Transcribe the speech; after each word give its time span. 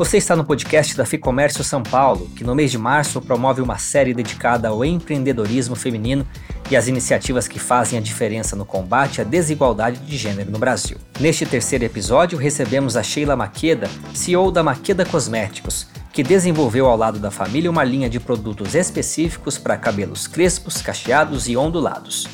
Você 0.00 0.16
está 0.16 0.34
no 0.34 0.46
podcast 0.46 0.96
da 0.96 1.04
Ficomércio 1.04 1.62
São 1.62 1.82
Paulo, 1.82 2.30
que 2.34 2.42
no 2.42 2.54
mês 2.54 2.70
de 2.70 2.78
março 2.78 3.20
promove 3.20 3.60
uma 3.60 3.76
série 3.76 4.14
dedicada 4.14 4.68
ao 4.68 4.82
empreendedorismo 4.82 5.76
feminino 5.76 6.26
e 6.70 6.74
às 6.74 6.88
iniciativas 6.88 7.46
que 7.46 7.58
fazem 7.58 7.98
a 7.98 8.02
diferença 8.02 8.56
no 8.56 8.64
combate 8.64 9.20
à 9.20 9.24
desigualdade 9.24 9.98
de 9.98 10.16
gênero 10.16 10.50
no 10.50 10.58
Brasil. 10.58 10.96
Neste 11.20 11.44
terceiro 11.44 11.84
episódio, 11.84 12.38
recebemos 12.38 12.96
a 12.96 13.02
Sheila 13.02 13.36
Maqueda, 13.36 13.90
CEO 14.14 14.50
da 14.50 14.62
Maqueda 14.62 15.04
Cosméticos, 15.04 15.86
que 16.14 16.22
desenvolveu 16.22 16.86
ao 16.86 16.96
lado 16.96 17.18
da 17.18 17.30
família 17.30 17.70
uma 17.70 17.84
linha 17.84 18.08
de 18.08 18.18
produtos 18.18 18.74
específicos 18.74 19.58
para 19.58 19.76
cabelos 19.76 20.26
crespos, 20.26 20.80
cacheados 20.80 21.46
e 21.46 21.58
ondulados. 21.58 22.26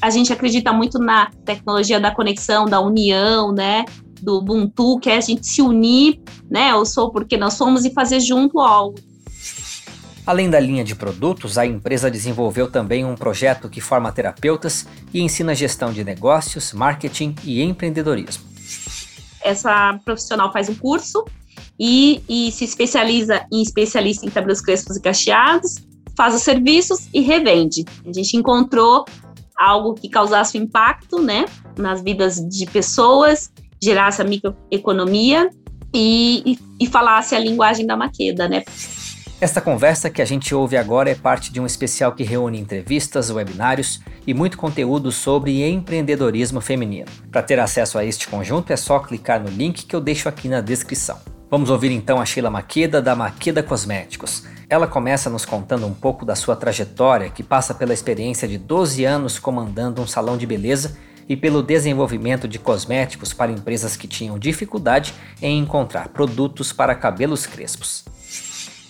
A 0.00 0.10
gente 0.10 0.32
acredita 0.32 0.72
muito 0.72 0.98
na 0.98 1.30
tecnologia 1.44 2.00
da 2.00 2.12
conexão, 2.12 2.64
da 2.64 2.80
união, 2.80 3.52
né? 3.52 3.84
Do 4.22 4.38
Ubuntu, 4.38 4.98
que 4.98 5.10
é 5.10 5.16
a 5.16 5.20
gente 5.20 5.46
se 5.46 5.60
unir, 5.60 6.20
né? 6.50 6.70
Eu 6.70 6.86
sou 6.86 7.10
porque 7.10 7.36
nós 7.36 7.54
somos 7.54 7.84
e 7.84 7.92
fazer 7.92 8.20
junto 8.20 8.60
algo. 8.60 8.98
Além 10.24 10.48
da 10.48 10.60
linha 10.60 10.84
de 10.84 10.94
produtos, 10.94 11.58
a 11.58 11.66
empresa 11.66 12.08
desenvolveu 12.08 12.70
também 12.70 13.04
um 13.04 13.16
projeto 13.16 13.68
que 13.68 13.80
forma 13.80 14.12
terapeutas 14.12 14.86
e 15.12 15.20
ensina 15.20 15.52
gestão 15.54 15.92
de 15.92 16.04
negócios, 16.04 16.72
marketing 16.72 17.34
e 17.42 17.60
empreendedorismo. 17.60 18.44
Essa 19.42 19.98
profissional 20.04 20.52
faz 20.52 20.68
um 20.68 20.74
curso 20.76 21.24
e, 21.78 22.22
e 22.28 22.52
se 22.52 22.64
especializa 22.64 23.44
em 23.52 23.62
especialista 23.62 24.24
em 24.24 24.30
cabelos 24.30 24.60
crespos 24.60 24.96
e 24.96 25.02
cacheados, 25.02 25.78
faz 26.16 26.36
os 26.36 26.42
serviços 26.42 27.08
e 27.12 27.20
revende. 27.20 27.84
A 28.06 28.12
gente 28.12 28.36
encontrou 28.36 29.04
algo 29.58 29.94
que 29.94 30.08
causasse 30.08 30.56
impacto, 30.56 31.20
né, 31.20 31.46
nas 31.76 32.00
vidas 32.00 32.36
de 32.36 32.64
pessoas 32.66 33.50
gerasse 33.82 34.22
a 34.22 34.24
microeconomia 34.24 35.50
e, 35.92 36.42
e, 36.52 36.58
e 36.84 36.86
falasse 36.86 37.34
a 37.34 37.38
linguagem 37.38 37.86
da 37.86 37.96
Maqueda, 37.96 38.48
né? 38.48 38.62
Esta 39.40 39.60
conversa 39.60 40.08
que 40.08 40.22
a 40.22 40.24
gente 40.24 40.54
ouve 40.54 40.76
agora 40.76 41.10
é 41.10 41.16
parte 41.16 41.52
de 41.52 41.60
um 41.60 41.66
especial 41.66 42.12
que 42.12 42.22
reúne 42.22 42.60
entrevistas, 42.60 43.28
webinários 43.28 44.00
e 44.24 44.32
muito 44.32 44.56
conteúdo 44.56 45.10
sobre 45.10 45.68
empreendedorismo 45.68 46.60
feminino. 46.60 47.10
Para 47.28 47.42
ter 47.42 47.58
acesso 47.58 47.98
a 47.98 48.04
este 48.04 48.28
conjunto 48.28 48.72
é 48.72 48.76
só 48.76 49.00
clicar 49.00 49.42
no 49.42 49.50
link 49.50 49.84
que 49.84 49.96
eu 49.96 50.00
deixo 50.00 50.28
aqui 50.28 50.46
na 50.46 50.60
descrição. 50.60 51.18
Vamos 51.50 51.70
ouvir 51.70 51.90
então 51.90 52.20
a 52.20 52.24
Sheila 52.24 52.50
Maqueda 52.50 53.02
da 53.02 53.16
Maqueda 53.16 53.64
Cosméticos. 53.64 54.44
Ela 54.70 54.86
começa 54.86 55.28
nos 55.28 55.44
contando 55.44 55.86
um 55.88 55.92
pouco 55.92 56.24
da 56.24 56.36
sua 56.36 56.54
trajetória, 56.54 57.28
que 57.28 57.42
passa 57.42 57.74
pela 57.74 57.92
experiência 57.92 58.46
de 58.46 58.56
12 58.56 59.04
anos 59.04 59.40
comandando 59.40 60.00
um 60.00 60.06
salão 60.06 60.38
de 60.38 60.46
beleza 60.46 60.96
e 61.28 61.36
pelo 61.36 61.62
desenvolvimento 61.62 62.46
de 62.48 62.58
cosméticos 62.58 63.32
para 63.32 63.52
empresas 63.52 63.96
que 63.96 64.06
tinham 64.06 64.38
dificuldade 64.38 65.14
em 65.40 65.58
encontrar 65.58 66.08
produtos 66.08 66.72
para 66.72 66.94
cabelos 66.94 67.46
crespos. 67.46 68.04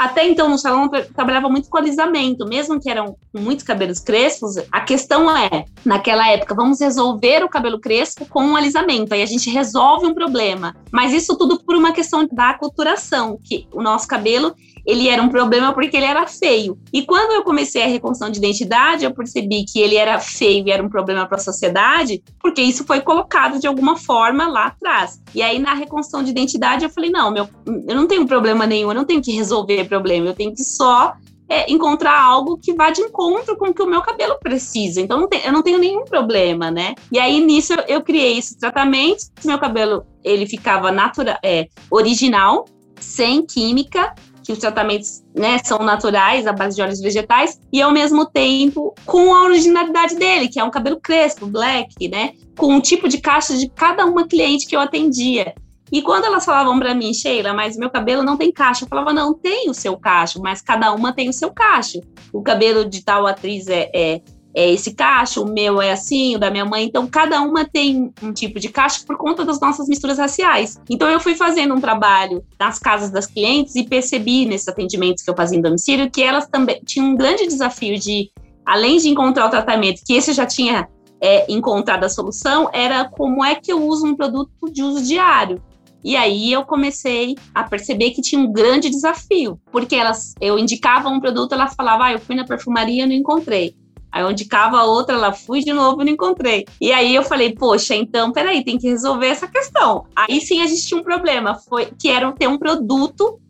Até 0.03 0.27
então, 0.27 0.49
no 0.49 0.59
salão, 0.59 0.91
eu 0.93 1.13
trabalhava 1.13 1.49
muito 1.49 1.69
com 1.69 1.79
alisamento, 1.79 2.45
mesmo 2.45 2.81
que 2.81 2.91
eram 2.91 3.17
muitos 3.33 3.65
cabelos 3.65 4.01
crespos. 4.01 4.57
A 4.73 4.81
questão 4.81 5.31
é, 5.31 5.65
naquela 5.85 6.29
época, 6.29 6.57
vamos 6.57 6.81
resolver 6.81 7.45
o 7.45 7.49
cabelo 7.49 7.79
crespo 7.79 8.27
com 8.27 8.43
um 8.45 8.57
alisamento. 8.57 9.15
Aí 9.15 9.23
a 9.23 9.27
gente 9.27 9.49
resolve 9.49 10.07
um 10.07 10.13
problema. 10.13 10.75
Mas 10.91 11.13
isso 11.13 11.39
tudo 11.39 11.63
por 11.63 11.77
uma 11.77 11.93
questão 11.93 12.27
da 12.33 12.51
aculturação, 12.51 13.39
que 13.45 13.69
o 13.73 13.81
nosso 13.81 14.09
cabelo 14.09 14.57
ele 14.87 15.09
era 15.09 15.23
um 15.23 15.29
problema 15.29 15.73
porque 15.73 15.97
ele 15.97 16.07
era 16.07 16.27
feio. 16.27 16.79
E 16.93 17.03
quando 17.03 17.33
eu 17.33 17.43
comecei 17.43 17.83
a 17.83 17.87
reconstrução 17.87 18.31
de 18.31 18.39
identidade, 18.39 19.05
eu 19.05 19.15
percebi 19.15 19.65
que 19.65 19.81
ele 19.81 19.97
era 19.97 20.19
feio 20.19 20.67
e 20.67 20.71
era 20.71 20.83
um 20.83 20.89
problema 20.89 21.27
para 21.27 21.37
a 21.37 21.41
sociedade, 21.41 22.23
porque 22.41 22.61
isso 22.61 22.85
foi 22.85 23.01
colocado 23.01 23.59
de 23.59 23.67
alguma 23.67 23.97
forma 23.97 24.49
lá 24.49 24.67
atrás. 24.67 25.21
E 25.35 25.43
aí 25.43 25.59
na 25.59 25.75
reconstrução 25.75 26.23
de 26.23 26.31
identidade 26.31 26.85
eu 26.85 26.91
falei, 26.91 27.11
não, 27.11 27.31
meu, 27.31 27.49
eu 27.67 27.97
não 27.97 28.07
tenho 28.07 28.27
problema 28.27 28.67
nenhum, 28.67 28.89
eu 28.89 28.95
não 28.95 29.05
tenho 29.05 29.23
que 29.23 29.33
resolver 29.33 29.85
problema, 29.85 30.27
eu 30.27 30.35
tenho 30.35 30.55
que 30.55 30.65
só 30.65 31.15
é, 31.53 31.71
encontrar 31.71 32.19
algo 32.19 32.57
que 32.57 32.73
vá 32.73 32.91
de 32.91 33.03
encontro 33.03 33.57
com 33.59 33.69
o 33.69 33.75
que 33.75 33.83
o 33.83 33.87
meu 33.87 34.01
cabelo 34.01 34.39
precisa. 34.41 35.03
Então, 35.03 35.29
eu 35.45 35.53
não 35.53 35.63
tenho 35.63 35.79
nenhum 35.79 36.05
problema, 36.05 36.71
né? 36.71 36.95
E 37.11 37.19
aí, 37.19 37.45
nisso, 37.45 37.75
eu, 37.75 37.85
eu 37.89 38.03
criei 38.03 38.39
esse 38.39 38.57
tratamento. 38.57 39.27
Meu 39.45 39.59
cabelo, 39.59 40.07
ele 40.25 40.47
ficava 40.47 40.91
natural, 40.91 41.37
é, 41.43 41.69
original, 41.91 42.65
sem 42.99 43.45
química, 43.45 44.15
que 44.43 44.53
os 44.53 44.59
tratamentos 44.59 45.23
né, 45.35 45.59
são 45.65 45.79
naturais, 45.79 46.47
à 46.47 46.53
base 46.53 46.77
de 46.77 46.83
óleos 46.83 47.01
vegetais, 47.01 47.61
e 47.73 47.81
ao 47.81 47.93
mesmo 47.93 48.27
tempo 48.27 48.95
com 49.07 49.35
a 49.35 49.45
originalidade 49.45 50.17
dele, 50.17 50.49
que 50.49 50.59
é 50.59 50.65
um 50.65 50.71
cabelo 50.71 51.01
crespo, 51.01 51.47
black, 51.47 52.09
né? 52.09 52.33
Com 52.57 52.77
o 52.77 52.81
tipo 52.81 53.09
de 53.09 53.19
caixa 53.19 53.57
de 53.57 53.69
cada 53.69 54.05
uma 54.05 54.27
cliente 54.27 54.67
que 54.67 54.77
eu 54.77 54.81
atendia. 54.81 55.55
E 55.91 56.01
quando 56.01 56.25
elas 56.25 56.47
falavam 56.47 56.79
para 56.79 56.95
mim, 56.95 57.13
Sheila, 57.13 57.53
mas 57.53 57.77
meu 57.77 57.91
cabelo 57.91 58.23
não 58.23 58.39
tem 58.39 58.51
caixa, 58.51 58.85
eu 58.85 58.89
falava, 58.89 59.13
não, 59.13 59.35
tem 59.35 59.69
o 59.69 59.75
seu 59.75 59.95
cacho, 59.97 60.41
mas 60.41 60.63
cada 60.63 60.91
uma 60.93 61.13
tem 61.13 61.29
o 61.29 61.33
seu 61.35 61.53
cacho. 61.53 62.01
O 62.33 62.43
cabelo 62.43 62.87
de 62.87 63.05
tal 63.05 63.27
atriz 63.27 63.69
é, 63.69 63.91
é 63.95 64.23
é 64.55 64.71
esse 64.71 64.95
cacho, 64.95 65.43
o 65.43 65.53
meu 65.53 65.81
é 65.81 65.93
assim, 65.93 66.37
o 66.37 66.39
da 66.39 66.51
minha 66.51 66.65
mãe. 66.65 66.85
Então, 66.85 67.07
cada 67.07 67.41
uma 67.41 67.65
tem 67.65 68.13
um 68.23 68.33
tipo 68.33 68.61
de 68.61 68.69
cacho 68.69 69.07
por 69.07 69.17
conta 69.17 69.45
das 69.45 69.59
nossas 69.61 69.89
misturas 69.89 70.19
raciais. 70.19 70.79
Então, 70.91 71.09
eu 71.09 71.21
fui 71.21 71.35
fazendo 71.35 71.75
um 71.75 71.81
trabalho 71.81 72.45
nas 72.59 72.79
casas 72.79 73.11
das 73.11 73.27
clientes 73.27 73.75
e 73.75 73.85
percebi 73.85 74.45
nesses 74.45 74.69
atendimentos 74.69 75.23
que 75.23 75.31
eu 75.31 75.37
fazia 75.37 75.59
em 75.59 75.63
domicílio 75.63 76.11
que 76.11 76.23
elas 76.23 76.47
também 76.47 76.81
tinham 76.85 77.09
um 77.09 77.17
grande 77.17 77.47
desafio 77.47 77.99
de, 77.99 78.31
além 78.65 78.99
de 78.99 79.09
encontrar 79.09 79.47
o 79.47 79.51
tratamento, 79.51 80.03
que 80.07 80.15
esse 80.15 80.33
já 80.33 80.45
tinha 80.45 80.89
é, 81.21 81.51
encontrado 81.51 82.05
a 82.05 82.09
solução, 82.09 82.69
era 82.73 83.09
como 83.09 83.45
é 83.45 83.55
que 83.55 83.73
eu 83.73 83.83
uso 83.87 84.07
um 84.07 84.15
produto 84.15 84.51
de 84.71 84.83
uso 84.83 85.03
diário. 85.03 85.63
E 86.05 86.17
aí 86.17 86.53
eu 86.53 86.65
comecei 86.65 87.37
a 87.55 87.63
perceber 87.63 88.11
que 88.11 88.21
tinha 88.21 88.41
um 88.41 88.53
grande 88.53 88.91
desafio, 88.91 89.61
porque 89.71 89.95
elas, 89.95 90.35
eu 90.41 90.59
indicava 90.59 91.09
um 91.09 91.21
produto, 91.21 91.53
ela 91.53 91.69
falava, 91.69 92.07
ah, 92.07 92.13
eu 92.13 92.19
fui 92.19 92.35
na 92.35 92.45
perfumaria 92.45 93.05
e 93.05 93.07
não 93.07 93.15
encontrei. 93.15 93.77
Aí 94.13 94.23
onde 94.23 94.45
cava 94.45 94.79
a 94.79 94.85
outra, 94.85 95.15
ela 95.15 95.33
fui 95.33 95.61
de 95.61 95.73
novo 95.73 96.03
e 96.03 96.05
não 96.05 96.13
encontrei. 96.13 96.67
E 96.79 96.93
aí 96.93 97.15
eu 97.15 97.23
falei, 97.23 97.55
poxa, 97.55 97.95
então 97.95 98.31
peraí, 98.31 98.63
tem 98.63 98.77
que 98.77 98.89
resolver 98.89 99.29
essa 99.29 99.49
questão. 99.49 100.05
Aí 100.15 100.39
sim 100.41 100.61
a 100.61 100.67
gente 100.67 100.87
tinha 100.87 101.01
um 101.01 101.03
problema, 101.03 101.55
foi 101.55 101.87
que 101.99 102.11
era 102.11 102.31
ter 102.33 102.47
um 102.47 102.59
produto 102.59 103.41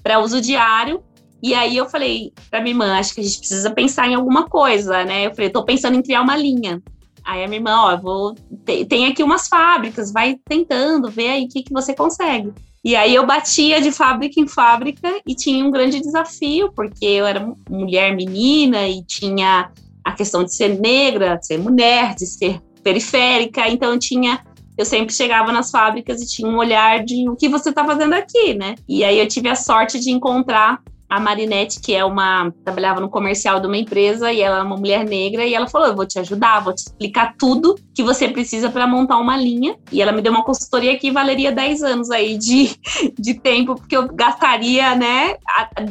para 0.00 0.20
uso 0.20 0.40
diário. 0.40 1.02
E 1.42 1.54
aí 1.54 1.76
eu 1.76 1.88
falei 1.88 2.32
para 2.48 2.60
minha 2.60 2.72
irmã, 2.72 2.98
acho 2.98 3.14
que 3.14 3.20
a 3.20 3.24
gente 3.24 3.38
precisa 3.40 3.68
pensar 3.70 4.08
em 4.08 4.14
alguma 4.14 4.48
coisa, 4.48 5.04
né? 5.04 5.26
Eu 5.26 5.34
falei, 5.34 5.50
tô 5.50 5.64
pensando 5.64 5.96
em 5.96 6.02
criar 6.02 6.22
uma 6.22 6.36
linha. 6.36 6.80
Aí 7.24 7.42
a 7.42 7.48
minha 7.48 7.58
irmã, 7.58 7.76
ó, 7.76 7.96
vou 7.96 8.36
tem 8.64 9.06
aqui 9.06 9.24
umas 9.24 9.48
fábricas, 9.48 10.12
vai 10.12 10.38
tentando, 10.48 11.10
ver 11.10 11.30
aí 11.30 11.44
o 11.44 11.48
que, 11.48 11.64
que 11.64 11.72
você 11.72 11.94
consegue. 11.94 12.52
E 12.84 12.96
aí 12.96 13.14
eu 13.14 13.24
batia 13.24 13.80
de 13.80 13.92
fábrica 13.92 14.40
em 14.40 14.46
fábrica 14.46 15.08
e 15.26 15.34
tinha 15.34 15.64
um 15.64 15.70
grande 15.70 16.00
desafio, 16.00 16.72
porque 16.72 17.04
eu 17.04 17.26
era 17.26 17.54
mulher 17.68 18.14
menina 18.14 18.88
e 18.88 19.04
tinha 19.04 19.70
a 20.04 20.12
questão 20.12 20.44
de 20.44 20.54
ser 20.54 20.80
negra, 20.80 21.36
de 21.36 21.46
ser 21.46 21.58
mulher, 21.58 22.14
de 22.14 22.26
ser 22.26 22.60
periférica, 22.82 23.68
então 23.68 23.92
eu 23.92 23.98
tinha 23.98 24.40
eu 24.76 24.86
sempre 24.86 25.14
chegava 25.14 25.52
nas 25.52 25.70
fábricas 25.70 26.22
e 26.22 26.26
tinha 26.26 26.48
um 26.48 26.56
olhar 26.56 27.04
de 27.04 27.28
o 27.28 27.36
que 27.36 27.48
você 27.48 27.68
está 27.68 27.84
fazendo 27.84 28.14
aqui, 28.14 28.54
né? 28.54 28.74
E 28.88 29.04
aí 29.04 29.18
eu 29.18 29.28
tive 29.28 29.48
a 29.48 29.54
sorte 29.54 30.00
de 30.00 30.10
encontrar 30.10 30.80
a 31.12 31.20
Marinette, 31.20 31.78
que 31.78 31.94
é 31.94 32.02
uma 32.02 32.50
trabalhava 32.64 32.98
no 32.98 33.10
comercial 33.10 33.60
de 33.60 33.66
uma 33.66 33.76
empresa 33.76 34.32
e 34.32 34.40
ela 34.40 34.60
é 34.60 34.62
uma 34.62 34.78
mulher 34.78 35.04
negra 35.04 35.44
e 35.44 35.52
ela 35.52 35.68
falou: 35.68 35.88
"Eu 35.88 35.94
vou 35.94 36.06
te 36.06 36.18
ajudar, 36.18 36.60
vou 36.60 36.74
te 36.74 36.78
explicar 36.78 37.34
tudo 37.38 37.78
que 37.94 38.02
você 38.02 38.28
precisa 38.28 38.70
para 38.70 38.86
montar 38.86 39.18
uma 39.18 39.36
linha". 39.36 39.76
E 39.92 40.00
ela 40.00 40.10
me 40.10 40.22
deu 40.22 40.32
uma 40.32 40.42
consultoria 40.42 40.98
que 40.98 41.10
valeria 41.10 41.52
10 41.52 41.82
anos 41.82 42.10
aí 42.10 42.38
de, 42.38 42.74
de 43.18 43.34
tempo, 43.34 43.74
porque 43.74 43.94
eu 43.94 44.08
gastaria, 44.08 44.94
né, 44.94 45.36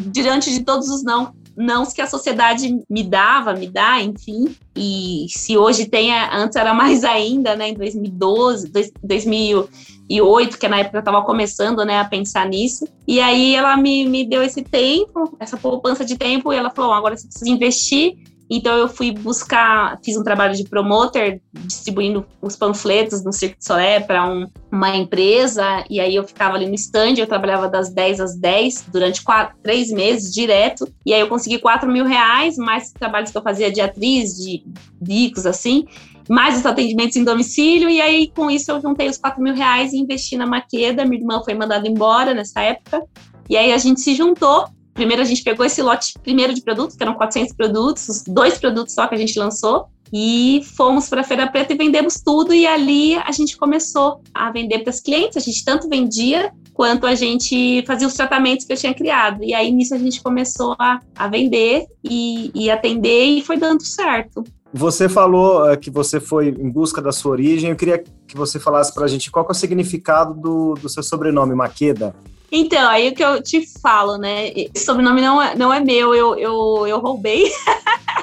diante 0.08 0.52
de 0.52 0.64
todos 0.64 0.90
os 0.90 1.04
não 1.04 1.40
não 1.62 1.86
que 1.86 2.02
a 2.02 2.08
sociedade 2.08 2.80
me 2.90 3.04
dava, 3.04 3.54
me 3.54 3.68
dá, 3.68 4.02
enfim. 4.02 4.56
E 4.76 5.26
se 5.30 5.58
hoje 5.58 5.86
tem, 5.86 6.12
antes 6.14 6.56
era 6.56 6.74
mais 6.74 7.04
ainda, 7.04 7.56
né? 7.56 7.70
Em 7.70 7.74
2012, 7.74 8.72
2008, 9.04 10.58
que 10.58 10.68
na 10.68 10.80
época 10.80 10.98
eu 10.98 11.00
estava 11.00 11.22
começando, 11.24 11.86
né, 11.86 12.00
a 12.00 12.06
pensar 12.06 12.48
nisso. 12.48 12.88
E 13.08 13.20
aí 13.20 13.56
ela 13.56 13.78
me, 13.78 14.06
me 14.08 14.26
deu 14.26 14.42
esse 14.42 14.62
tempo, 14.64 15.36
essa 15.40 15.58
poupança 15.58 16.04
de 16.04 16.18
tempo, 16.18 16.52
e 16.52 16.58
ela 16.58 16.70
falou: 16.70 16.94
agora 16.94 17.16
você 17.16 17.28
precisa 17.28 17.50
investir 17.50 18.18
então 18.54 18.76
eu 18.76 18.90
fui 18.90 19.12
buscar, 19.14 19.98
fiz 20.04 20.18
um 20.18 20.24
trabalho 20.24 20.54
de 20.54 20.66
promoter, 20.66 21.42
distribuindo 21.54 22.26
os 22.42 22.58
panfletos 22.58 23.24
no 23.24 23.32
Cirque 23.32 23.58
du 23.58 23.64
Soleil 23.64 24.02
para 24.02 24.28
um, 24.28 24.46
uma 24.70 24.94
empresa, 24.94 25.86
e 25.90 26.02
aí 26.02 26.14
eu 26.14 26.26
ficava 26.26 26.58
ali 26.58 26.68
no 26.68 26.76
stand, 26.76 27.14
eu 27.18 27.26
trabalhava 27.26 27.70
das 27.70 27.94
10 27.94 28.20
às 28.20 28.36
10 28.36 28.88
durante 28.92 29.24
quatro, 29.24 29.56
três 29.64 29.90
meses 29.90 30.34
direto, 30.34 30.86
e 31.06 31.14
aí 31.14 31.22
eu 31.22 31.30
consegui 31.30 31.60
4 31.60 31.90
mil 31.90 32.04
reais, 32.04 32.58
mais 32.58 32.92
trabalhos 32.92 33.32
que 33.32 33.38
eu 33.38 33.42
fazia 33.42 33.72
de 33.72 33.80
atriz, 33.80 34.36
de 34.36 34.66
bicos, 35.00 35.46
assim, 35.46 35.86
mais 36.30 36.58
os 36.58 36.66
atendimentos 36.66 37.16
em 37.16 37.24
domicílio, 37.24 37.90
e 37.90 38.02
aí 38.02 38.30
com 38.36 38.52
isso 38.52 38.70
eu 38.70 38.82
juntei 38.82 39.08
os 39.08 39.18
4 39.18 39.42
mil 39.42 39.54
reais 39.54 39.94
e 39.94 39.98
investi 39.98 40.36
na 40.36 40.46
Maqueda, 40.46 41.06
minha 41.06 41.22
irmã 41.22 41.42
foi 41.42 41.54
mandada 41.54 41.88
embora 41.88 42.34
nessa 42.34 42.60
época, 42.60 43.02
e 43.50 43.56
aí 43.56 43.72
a 43.72 43.78
gente 43.78 44.02
se 44.02 44.14
juntou, 44.14 44.66
Primeiro 44.94 45.22
a 45.22 45.26
gente 45.26 45.44
pegou 45.44 45.66
esse 45.66 45.82
lote 45.82 46.14
primeiro 46.20 46.54
de 46.54 46.62
produtos, 46.62 46.96
que 46.96 47.04
eram 47.04 47.14
400 47.14 47.56
produtos, 47.56 48.24
dois 48.28 48.58
produtos 48.58 48.94
só 48.94 49.08
que 49.08 49.16
a 49.16 49.18
gente 49.18 49.38
lançou. 49.40 49.88
e 50.14 50.62
fomos 50.76 51.08
para 51.08 51.22
a 51.22 51.24
Feira 51.24 51.50
Preta 51.50 51.72
e 51.74 51.78
vendemos 51.78 52.16
tudo. 52.16 52.54
E 52.54 52.68
ali 52.68 53.16
a 53.16 53.32
gente 53.32 53.58
começou 53.58 54.22
a 54.34 54.52
vender 54.52 54.80
para 54.80 54.92
os 54.92 55.00
clientes. 55.00 55.38
A 55.38 55.40
gente 55.40 55.64
tanto 55.64 55.88
vendia 55.88 56.52
quanto 56.74 57.06
a 57.06 57.16
gente 57.16 57.84
fazia 57.86 58.08
os 58.08 58.14
tratamentos 58.14 58.66
que 58.66 58.74
eu 58.74 58.78
tinha 58.78 58.94
criado. 58.94 59.44
E 59.44 59.54
aí 59.54 59.72
nisso 59.72 59.96
a 59.96 59.98
gente 59.98 60.22
começou 60.22 60.76
a, 60.78 61.00
a 61.16 61.28
vender 61.28 61.86
e, 62.04 62.52
e 62.54 62.70
atender 62.70 63.26
e 63.26 63.42
foi 63.42 63.56
dando 63.56 63.86
certo. 63.86 64.44
Você 64.74 65.10
falou 65.10 65.70
uh, 65.70 65.78
que 65.78 65.90
você 65.90 66.20
foi 66.20 66.48
em 66.48 66.70
busca 66.70 67.02
da 67.02 67.12
sua 67.12 67.32
origem. 67.32 67.70
Eu 67.70 67.76
queria 67.76 68.04
que 68.26 68.36
você 68.36 68.60
falasse 68.60 68.94
para 68.94 69.06
a 69.06 69.08
gente 69.08 69.30
qual 69.30 69.46
é 69.48 69.52
o 69.52 69.54
significado 69.54 70.34
do, 70.34 70.74
do 70.76 70.88
seu 70.88 71.04
sobrenome, 71.04 71.54
Maqueda. 71.54 72.16
Então, 72.52 72.90
aí 72.90 73.08
o 73.08 73.16
que 73.16 73.24
eu 73.24 73.42
te 73.42 73.66
falo, 73.82 74.18
né? 74.18 74.50
Esse 74.50 74.86
sobrenome 74.86 75.22
não 75.22 75.42
é, 75.42 75.56
não 75.56 75.74
é 75.74 75.80
meu, 75.80 76.14
eu, 76.14 76.38
eu, 76.38 76.86
eu 76.86 77.00
roubei. 77.00 77.50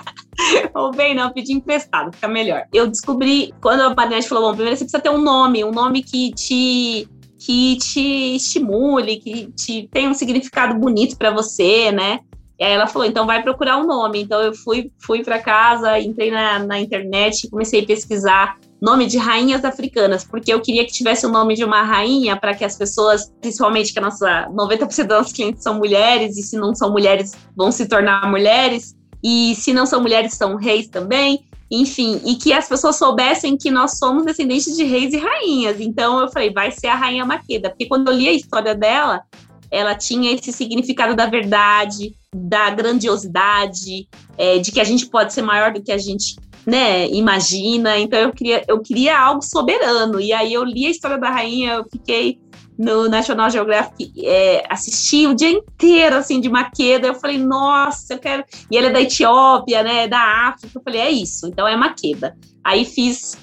roubei, 0.75 1.15
não, 1.15 1.33
pedi 1.33 1.55
emprestado, 1.55 2.13
fica 2.13 2.29
melhor. 2.29 2.65
Eu 2.73 2.87
descobri, 2.87 3.55
quando 3.63 3.81
a 3.81 3.95
Banet 3.95 4.29
falou, 4.29 4.45
bom, 4.45 4.55
primeiro 4.55 4.77
você 4.77 4.85
precisa 4.85 5.03
ter 5.03 5.09
um 5.09 5.23
nome, 5.23 5.65
um 5.65 5.73
nome 5.73 6.03
que 6.03 6.33
te 6.33 7.09
que 7.39 7.77
te 7.77 8.35
estimule, 8.35 9.21
que 9.21 9.47
te 9.53 9.89
tenha 9.93 10.11
um 10.11 10.15
significado 10.15 10.75
bonito 10.75 11.17
para 11.17 11.31
você, 11.31 11.93
né? 11.93 12.19
E 12.59 12.65
aí 12.65 12.73
ela 12.73 12.89
falou, 12.89 13.07
então 13.07 13.27
vai 13.27 13.41
procurar 13.43 13.79
um 13.79 13.87
nome. 13.87 14.21
Então 14.21 14.43
eu 14.43 14.53
fui, 14.53 14.91
fui 14.99 15.23
para 15.23 15.39
casa, 15.39 15.99
entrei 16.01 16.33
na, 16.33 16.59
na 16.59 16.81
internet 16.81 17.49
comecei 17.49 17.83
a 17.83 17.87
pesquisar 17.87 18.59
nome 18.81 19.07
de 19.07 19.19
rainhas 19.19 19.65
africanas, 19.65 20.25
porque 20.25 20.53
eu 20.53 20.61
queria 20.61 20.85
que 20.85 20.93
tivesse 20.93 21.27
o 21.27 21.29
nome 21.29 21.55
de 21.55 21.65
uma 21.65 21.83
rainha 21.83 22.37
para 22.37 22.55
que 22.55 22.65
as 22.65 22.77
pessoas, 22.77 23.33
principalmente 23.41 23.93
que 23.93 23.99
a 23.99 24.03
nossa 24.03 24.49
90% 24.51 25.07
dos 25.07 25.17
nossos 25.17 25.33
clientes 25.33 25.63
são 25.63 25.75
mulheres, 25.79 26.37
e 26.37 26.43
se 26.43 26.57
não 26.57 26.75
são 26.75 26.91
mulheres, 26.91 27.33
vão 27.57 27.73
se 27.73 27.89
tornar 27.89 28.31
mulheres, 28.31 28.95
e 29.23 29.55
se 29.57 29.73
não 29.73 29.85
são 29.85 30.01
mulheres, 30.01 30.35
são 30.35 30.57
reis 30.57 30.87
também, 30.87 31.45
enfim, 31.71 32.21
e 32.25 32.37
que 32.37 32.53
as 32.53 32.69
pessoas 32.69 32.97
soubessem 32.97 33.57
que 33.57 33.71
nós 33.71 33.99
somos 33.99 34.25
descendentes 34.25 34.75
de 34.77 34.85
reis 34.85 35.13
e 35.13 35.19
rainhas. 35.19 35.81
Então 35.81 36.19
eu 36.21 36.29
falei, 36.31 36.53
vai 36.53 36.71
ser 36.71 36.87
a 36.87 36.95
rainha 36.95 37.27
Maqueda, 37.27 37.71
porque 37.71 37.87
quando 37.87 38.09
eu 38.09 38.15
li 38.15 38.29
a 38.29 38.33
história 38.33 38.75
dela, 38.75 39.23
ela 39.71 39.95
tinha 39.95 40.33
esse 40.33 40.53
significado 40.53 41.15
da 41.15 41.27
verdade, 41.27 42.15
da 42.35 42.71
grandiosidade, 42.71 44.09
é, 44.37 44.59
de 44.59 44.73
que 44.73 44.81
a 44.81 44.85
gente 44.85 45.07
pode 45.07 45.33
ser 45.33 45.43
maior 45.43 45.73
do 45.73 45.83
que 45.83 45.93
a 45.93 45.99
gente 45.99 46.37
né, 46.67 47.09
imagina. 47.09 47.99
Então 47.99 48.19
eu 48.19 48.33
queria, 48.33 48.65
eu 48.69 48.81
queria 48.81 49.19
algo 49.19 49.43
soberano. 49.43 50.21
E 50.21 50.33
aí 50.33 50.53
eu 50.53 50.65
li 50.65 50.87
a 50.87 50.91
história 50.91 51.19
da 51.19 51.31
rainha, 51.31 51.75
eu 51.75 51.85
fiquei 51.91 52.39
no 52.79 53.09
National 53.09 53.51
Geographic, 53.51 54.13
é, 54.25 54.65
assisti 54.71 55.27
o 55.27 55.35
dia 55.35 55.51
inteiro, 55.51 56.15
assim, 56.15 56.41
de 56.41 56.49
Maqueda, 56.49 57.09
eu 57.09 57.15
falei, 57.15 57.37
nossa, 57.37 58.15
eu 58.15 58.19
quero... 58.21 58.45
E 58.71 58.77
ele 58.77 58.87
é 58.87 58.91
da 58.93 59.01
Etiópia, 59.01 59.83
né, 59.83 60.07
da 60.07 60.49
África, 60.49 60.79
eu 60.79 60.83
falei, 60.83 61.01
é 61.01 61.11
isso, 61.11 61.49
então 61.49 61.67
é 61.67 61.77
Maqueda. 61.77 62.37
Aí 62.63 62.85
fiz 62.85 63.37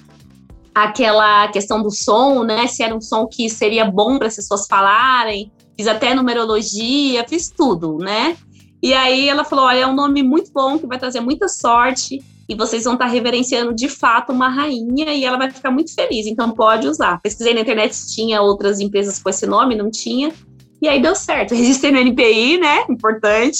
aquela 0.74 1.50
questão 1.50 1.83
do 1.83 1.92
som, 1.92 2.44
né, 2.44 2.66
se 2.68 2.81
era 2.81 2.95
um 2.95 3.01
som 3.01 3.27
que 3.27 3.50
seria 3.50 3.83
bom 3.83 4.18
para 4.18 4.27
as 4.27 4.38
pessoas 4.38 4.68
falarem, 4.68 5.51
fiz 5.77 5.88
até 5.88 6.13
numerologia, 6.13 7.25
fiz 7.27 7.50
tudo, 7.50 7.98
né, 7.98 8.38
e 8.81 8.94
aí 8.94 9.27
ela 9.27 9.44
falou, 9.44 9.66
olha, 9.66 9.80
é 9.80 9.88
um 9.88 9.95
nome 9.95 10.22
muito 10.22 10.51
bom, 10.54 10.77
que 10.77 10.86
vai 10.86 11.00
trazer 11.00 11.19
muita 11.19 11.48
sorte, 11.48 12.24
e 12.48 12.56
vocês 12.56 12.83
vão 12.83 12.94
estar 12.94 13.07
reverenciando 13.07 13.74
de 13.74 13.89
fato 13.89 14.31
uma 14.31 14.48
rainha 14.48 15.12
e 15.13 15.25
ela 15.25 15.38
vai 15.38 15.50
ficar 15.50 15.72
muito 15.72 15.94
feliz, 15.94 16.27
então 16.27 16.51
pode 16.51 16.88
usar. 16.88 17.19
Pesquisei 17.22 17.54
na 17.54 17.62
internet 17.62 17.95
se 17.95 18.13
tinha 18.13 18.42
outras 18.42 18.80
empresas 18.80 19.22
com 19.22 19.30
esse 19.30 19.48
nome, 19.48 19.75
não 19.75 19.89
tinha. 19.89 20.31
E 20.80 20.88
aí 20.88 21.01
deu 21.01 21.16
certo. 21.16 21.56
Registrei 21.56 21.92
no 21.92 21.98
NPI, 21.98 22.60
né? 22.60 22.86
Importante. 22.88 23.57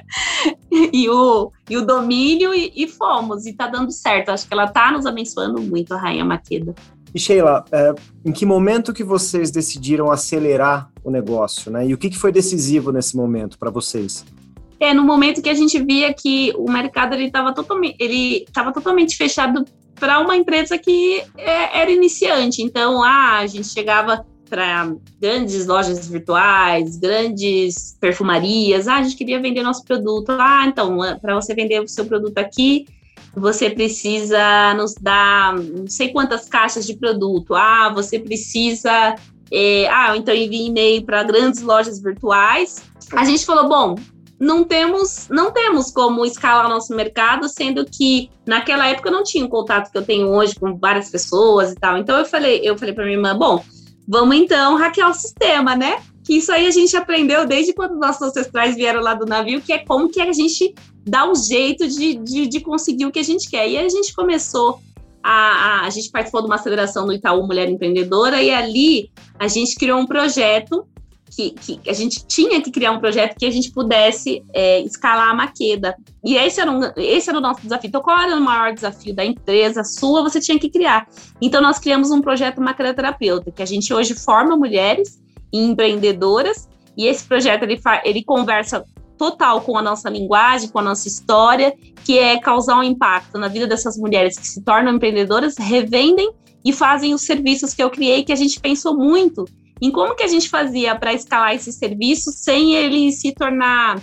e, 0.70 1.08
o, 1.08 1.50
e 1.70 1.78
o 1.78 1.86
domínio 1.86 2.52
e, 2.52 2.72
e, 2.76 2.86
fomos. 2.86 3.46
E 3.46 3.54
tá 3.54 3.66
dando 3.66 3.90
certo. 3.90 4.28
Acho 4.30 4.46
que 4.46 4.52
ela 4.52 4.66
tá 4.66 4.92
nos 4.92 5.06
abençoando 5.06 5.62
muito, 5.62 5.94
a 5.94 5.96
Rainha 5.96 6.24
Maqueda. 6.24 6.74
E 7.14 7.18
Sheila, 7.18 7.64
é, 7.70 7.94
em 8.24 8.32
que 8.32 8.46
momento 8.46 8.92
que 8.92 9.04
vocês 9.04 9.50
decidiram 9.50 10.10
acelerar 10.10 10.90
o 11.04 11.10
negócio, 11.10 11.70
né? 11.70 11.86
E 11.86 11.92
o 11.92 11.98
que, 11.98 12.08
que 12.08 12.18
foi 12.18 12.32
decisivo 12.32 12.90
nesse 12.90 13.16
momento 13.16 13.58
para 13.58 13.70
vocês? 13.70 14.24
é 14.84 14.92
no 14.92 15.04
momento 15.04 15.40
que 15.40 15.48
a 15.48 15.54
gente 15.54 15.80
via 15.82 16.12
que 16.12 16.52
o 16.56 16.70
mercado 16.70 17.14
ele 17.14 17.26
estava 17.26 17.54
totalmente, 17.54 17.96
ele 18.00 18.42
estava 18.42 18.72
totalmente 18.72 19.16
fechado 19.16 19.64
para 19.94 20.18
uma 20.18 20.36
empresa 20.36 20.76
que 20.76 21.22
é, 21.38 21.80
era 21.80 21.90
iniciante. 21.90 22.62
Então, 22.62 23.02
ah, 23.02 23.38
a 23.38 23.46
gente 23.46 23.68
chegava 23.68 24.26
para 24.50 24.92
grandes 25.20 25.66
lojas 25.66 26.08
virtuais, 26.08 26.96
grandes 26.96 27.96
perfumarias. 28.00 28.88
Ah, 28.88 28.96
a 28.96 29.02
gente 29.02 29.16
queria 29.16 29.40
vender 29.40 29.62
nosso 29.62 29.84
produto. 29.84 30.30
Ah, 30.30 30.64
então, 30.66 30.98
para 31.20 31.34
você 31.36 31.54
vender 31.54 31.80
o 31.80 31.86
seu 31.86 32.04
produto 32.04 32.36
aqui, 32.38 32.86
você 33.34 33.70
precisa 33.70 34.74
nos 34.74 34.94
dar 34.94 35.54
não 35.54 35.86
sei 35.86 36.12
quantas 36.12 36.48
caixas 36.48 36.86
de 36.86 36.96
produto. 36.96 37.54
Ah, 37.54 37.90
você 37.92 38.18
precisa. 38.18 39.14
É, 39.50 39.88
ah, 39.88 40.16
então 40.16 40.34
envie 40.34 40.66
e-mail 40.66 41.04
para 41.04 41.22
grandes 41.22 41.60
lojas 41.62 42.00
virtuais. 42.00 42.82
A 43.12 43.24
gente 43.24 43.44
falou, 43.44 43.68
bom, 43.68 43.96
não 44.42 44.64
temos, 44.64 45.28
não 45.28 45.52
temos 45.52 45.90
como 45.90 46.24
escalar 46.24 46.68
nosso 46.68 46.94
mercado, 46.96 47.48
sendo 47.48 47.84
que 47.84 48.30
naquela 48.46 48.88
época 48.88 49.08
eu 49.08 49.12
não 49.12 49.22
tinha 49.22 49.44
o 49.44 49.48
contato 49.48 49.90
que 49.90 49.96
eu 49.96 50.04
tenho 50.04 50.28
hoje 50.28 50.54
com 50.56 50.76
várias 50.76 51.10
pessoas 51.10 51.72
e 51.72 51.74
tal. 51.76 51.98
Então 51.98 52.18
eu 52.18 52.24
falei, 52.24 52.60
eu 52.64 52.76
falei 52.76 52.94
para 52.94 53.04
minha 53.04 53.16
irmã, 53.16 53.36
bom, 53.36 53.64
vamos 54.08 54.34
então 54.36 54.76
hackear 54.76 55.10
o 55.10 55.14
sistema, 55.14 55.76
né? 55.76 56.02
Que 56.24 56.38
isso 56.38 56.50
aí 56.50 56.66
a 56.66 56.70
gente 56.70 56.96
aprendeu 56.96 57.46
desde 57.46 57.72
quando 57.72 57.94
nossos 57.94 58.22
ancestrais 58.22 58.74
vieram 58.74 59.00
lá 59.00 59.14
do 59.14 59.26
navio, 59.26 59.60
que 59.60 59.72
é 59.72 59.78
como 59.78 60.08
que 60.08 60.20
a 60.20 60.32
gente 60.32 60.74
dá 61.04 61.30
um 61.30 61.34
jeito 61.34 61.86
de, 61.88 62.14
de, 62.14 62.46
de 62.46 62.60
conseguir 62.60 63.06
o 63.06 63.12
que 63.12 63.18
a 63.18 63.24
gente 63.24 63.50
quer. 63.50 63.68
E 63.68 63.78
a 63.78 63.88
gente 63.88 64.14
começou 64.14 64.80
a, 65.22 65.30
a, 65.30 65.86
a, 65.86 65.90
gente 65.90 66.10
participou 66.10 66.40
de 66.40 66.46
uma 66.46 66.56
aceleração 66.56 67.06
do 67.06 67.12
Itaú 67.12 67.46
Mulher 67.46 67.68
Empreendedora 67.68 68.42
e 68.42 68.50
ali 68.50 69.10
a 69.38 69.46
gente 69.46 69.76
criou 69.76 70.00
um 70.00 70.06
projeto 70.06 70.86
que, 71.34 71.50
que, 71.52 71.88
a 71.88 71.92
gente 71.94 72.26
tinha 72.26 72.60
que 72.60 72.70
criar 72.70 72.92
um 72.92 73.00
projeto 73.00 73.36
que 73.38 73.46
a 73.46 73.50
gente 73.50 73.70
pudesse 73.70 74.42
é, 74.52 74.80
escalar 74.80 75.30
a 75.30 75.34
Maqueda. 75.34 75.96
E 76.22 76.36
esse 76.36 76.60
era, 76.60 76.70
um, 76.70 76.80
esse 76.96 77.30
era 77.30 77.38
o 77.38 77.40
nosso 77.40 77.62
desafio. 77.62 77.88
Então, 77.88 78.02
qual 78.02 78.18
era 78.18 78.36
o 78.36 78.40
maior 78.40 78.74
desafio 78.74 79.14
da 79.14 79.24
empresa 79.24 79.82
sua? 79.82 80.22
Você 80.22 80.40
tinha 80.40 80.58
que 80.58 80.68
criar. 80.68 81.08
Então, 81.40 81.62
nós 81.62 81.78
criamos 81.78 82.10
um 82.10 82.20
projeto 82.20 82.60
Maqueda 82.60 83.16
que 83.54 83.62
a 83.62 83.66
gente 83.66 83.94
hoje 83.94 84.14
forma 84.14 84.56
mulheres 84.56 85.22
empreendedoras, 85.52 86.68
e 86.96 87.06
esse 87.06 87.24
projeto 87.24 87.62
ele, 87.62 87.80
ele 88.04 88.24
conversa 88.24 88.84
total 89.16 89.60
com 89.60 89.76
a 89.76 89.82
nossa 89.82 90.08
linguagem, 90.08 90.68
com 90.68 90.78
a 90.78 90.82
nossa 90.82 91.08
história, 91.08 91.74
que 92.04 92.18
é 92.18 92.38
causar 92.38 92.78
um 92.78 92.82
impacto 92.82 93.38
na 93.38 93.48
vida 93.48 93.66
dessas 93.66 93.96
mulheres 93.96 94.38
que 94.38 94.46
se 94.46 94.62
tornam 94.62 94.94
empreendedoras, 94.94 95.56
revendem 95.58 96.30
e 96.64 96.72
fazem 96.72 97.14
os 97.14 97.22
serviços 97.22 97.74
que 97.74 97.82
eu 97.82 97.90
criei, 97.90 98.24
que 98.24 98.32
a 98.32 98.36
gente 98.36 98.60
pensou 98.60 98.96
muito 98.96 99.44
em 99.80 99.90
como 99.90 100.14
que 100.14 100.22
a 100.22 100.28
gente 100.28 100.48
fazia 100.48 100.94
para 100.94 101.12
escalar 101.12 101.54
esse 101.54 101.72
serviço 101.72 102.30
sem 102.30 102.74
ele 102.74 103.10
se 103.12 103.32
tornar 103.32 104.00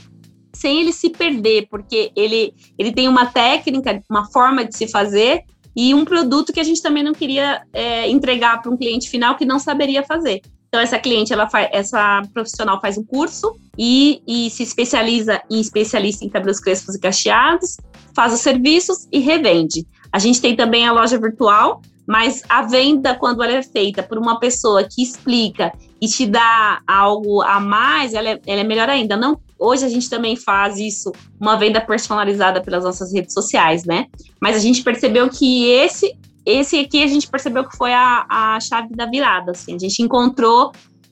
sem 0.54 0.82
ele 0.82 0.92
se 0.92 1.10
perder, 1.10 1.68
porque 1.70 2.12
ele, 2.18 2.54
ele 2.78 2.92
tem 2.92 3.08
uma 3.08 3.26
técnica, 3.26 4.04
uma 4.10 4.30
forma 4.30 4.66
de 4.66 4.76
se 4.76 4.88
fazer 4.88 5.44
e 5.74 5.94
um 5.94 6.04
produto 6.04 6.52
que 6.52 6.60
a 6.60 6.64
gente 6.64 6.82
também 6.82 7.02
não 7.02 7.14
queria 7.14 7.62
é, 7.72 8.10
entregar 8.10 8.62
para 8.62 8.70
um 8.70 8.76
cliente 8.76 9.10
final 9.10 9.38
que 9.38 9.46
não 9.46 9.58
saberia 9.58 10.04
fazer. 10.04 10.42
Então, 10.70 10.80
essa 10.80 11.00
cliente, 11.00 11.34
ela 11.34 11.50
faz, 11.50 11.68
essa 11.72 12.22
profissional 12.32 12.80
faz 12.80 12.98
um 12.98 13.04
curso 13.04 13.56
e, 13.78 14.22
e 14.28 14.50
se 14.52 14.62
especializa 14.62 15.42
em 15.50 15.60
especialista 15.60 16.24
em 16.24 16.30
cabelos 16.30 16.60
crespos 16.60 16.96
e 16.96 17.00
cacheados, 17.00 17.78
faz 18.16 18.34
os 18.34 18.40
serviços 18.40 19.08
e 19.12 19.20
revende. 19.20 19.86
A 20.12 20.20
gente 20.20 20.40
tem 20.40 20.56
também 20.56 20.88
a 20.88 20.92
loja 20.92 21.20
virtual, 21.20 21.82
mas 22.08 22.44
a 22.48 22.62
venda, 22.62 23.16
quando 23.16 23.44
ela 23.44 23.54
é 23.54 23.64
feita 23.64 24.04
por 24.04 24.18
uma 24.18 24.40
pessoa 24.40 24.84
que 24.84 25.02
explica 25.02 25.72
e 26.02 26.08
te 26.08 26.26
dá 26.26 26.82
algo 26.88 27.42
a 27.42 27.60
mais, 27.60 28.14
ela 28.14 28.30
é, 28.30 28.42
ela 28.46 28.62
é 28.62 28.64
melhor 28.64 28.90
ainda. 28.90 29.18
Não, 29.18 29.40
hoje 29.60 29.86
a 29.86 29.90
gente 29.90 30.10
também 30.10 30.36
faz 30.36 30.78
isso, 30.78 31.12
uma 31.40 31.56
venda 31.56 31.82
personalizada 31.82 32.62
pelas 32.62 32.84
nossas 32.84 33.14
redes 33.14 33.34
sociais, 33.34 33.86
né? 33.86 34.06
Mas 34.40 34.56
a 34.56 34.60
gente 34.60 34.84
percebeu 34.84 35.30
que 35.30 35.68
esse, 35.68 36.16
esse 36.46 36.80
aqui 36.80 37.04
a 37.04 37.08
gente 37.08 37.30
percebeu 37.30 37.68
que 37.68 37.76
foi 37.78 37.94
a, 37.94 38.26
a 38.30 38.60
chave 38.60 38.90
da 38.96 39.06
virada. 39.06 39.52
Assim. 39.52 39.76
A 39.76 39.78
gente 39.78 40.02
encontrou 40.02 40.72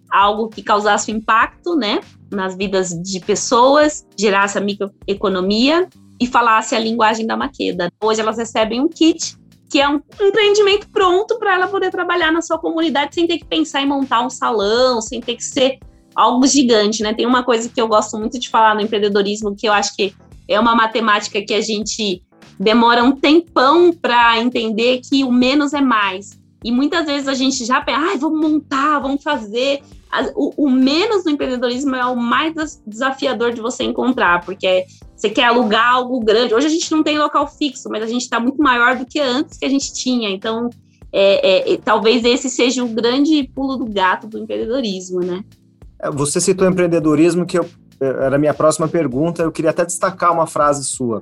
algo 0.09 0.49
que 0.49 0.61
causasse 0.61 1.11
impacto, 1.11 1.75
né? 1.75 1.99
Nas 2.31 2.55
vidas 2.55 2.89
de 2.89 3.19
pessoas, 3.19 4.05
gerasse 4.17 4.57
a 4.57 4.61
microeconomia 4.61 5.87
e 6.19 6.25
falasse 6.25 6.75
a 6.75 6.79
linguagem 6.79 7.25
da 7.25 7.37
Maqueda. 7.37 7.91
Hoje 8.01 8.21
elas 8.21 8.37
recebem 8.37 8.81
um 8.81 8.87
kit 8.87 9.37
que 9.69 9.81
é 9.81 9.89
um 9.89 10.01
empreendimento 10.21 10.89
pronto 10.89 11.37
para 11.37 11.55
ela 11.55 11.67
poder 11.67 11.91
trabalhar 11.91 12.31
na 12.31 12.41
sua 12.41 12.57
comunidade 12.57 13.13
sem 13.13 13.27
ter 13.27 13.37
que 13.37 13.45
pensar 13.45 13.81
em 13.81 13.85
montar 13.85 14.25
um 14.25 14.29
salão, 14.29 15.01
sem 15.01 15.19
ter 15.19 15.35
que 15.35 15.43
ser 15.43 15.77
algo 16.15 16.47
gigante, 16.47 17.03
né? 17.03 17.13
Tem 17.13 17.25
uma 17.25 17.43
coisa 17.43 17.69
que 17.69 17.79
eu 17.79 17.87
gosto 17.87 18.17
muito 18.17 18.39
de 18.39 18.49
falar 18.49 18.75
no 18.75 18.81
empreendedorismo, 18.81 19.55
que 19.55 19.67
eu 19.67 19.73
acho 19.73 19.95
que 19.95 20.15
é 20.47 20.59
uma 20.59 20.73
matemática 20.73 21.41
que 21.41 21.53
a 21.53 21.61
gente 21.61 22.23
demora 22.59 23.03
um 23.03 23.11
tempão 23.11 23.93
para 23.93 24.39
entender 24.39 25.01
que 25.01 25.23
o 25.23 25.31
menos 25.31 25.73
é 25.73 25.81
mais. 25.81 26.39
E 26.63 26.71
muitas 26.71 27.05
vezes 27.05 27.27
a 27.27 27.33
gente 27.33 27.63
já 27.65 27.79
pensa, 27.81 27.99
ah, 27.99 28.17
vamos 28.17 28.39
montar, 28.39 28.99
vamos 28.99 29.23
fazer. 29.23 29.81
O, 30.35 30.65
o, 30.65 30.69
menos 30.69 31.23
do 31.23 31.29
empreendedorismo 31.29 31.95
é 31.95 32.05
o 32.05 32.15
mais 32.15 32.81
desafiador 32.85 33.53
de 33.53 33.61
você 33.61 33.83
encontrar, 33.83 34.43
porque 34.43 34.85
você 35.15 35.29
quer 35.29 35.45
alugar 35.45 35.93
algo 35.93 36.19
grande. 36.19 36.53
Hoje 36.53 36.67
a 36.67 36.69
gente 36.69 36.91
não 36.91 37.03
tem 37.03 37.17
local 37.17 37.47
fixo, 37.47 37.89
mas 37.89 38.03
a 38.03 38.07
gente 38.07 38.23
está 38.23 38.39
muito 38.39 38.61
maior 38.61 38.95
do 38.95 39.05
que 39.05 39.19
antes 39.19 39.57
que 39.57 39.65
a 39.65 39.69
gente 39.69 39.93
tinha. 39.93 40.29
Então, 40.29 40.69
é, 41.11 41.73
é, 41.73 41.77
talvez 41.77 42.23
esse 42.25 42.49
seja 42.49 42.83
o 42.83 42.87
grande 42.87 43.49
pulo 43.53 43.77
do 43.77 43.85
gato 43.85 44.27
do 44.27 44.39
empreendedorismo, 44.39 45.19
né? 45.19 45.43
É, 45.99 46.09
você 46.09 46.39
citou 46.39 46.67
empreendedorismo, 46.67 47.45
que 47.45 47.59
eu, 47.59 47.65
é, 47.99 48.07
era 48.07 48.35
a 48.35 48.39
minha 48.39 48.53
próxima 48.53 48.87
pergunta. 48.87 49.43
Eu 49.43 49.51
queria 49.51 49.71
até 49.71 49.85
destacar 49.85 50.33
uma 50.33 50.47
frase 50.47 50.83
sua, 50.83 51.19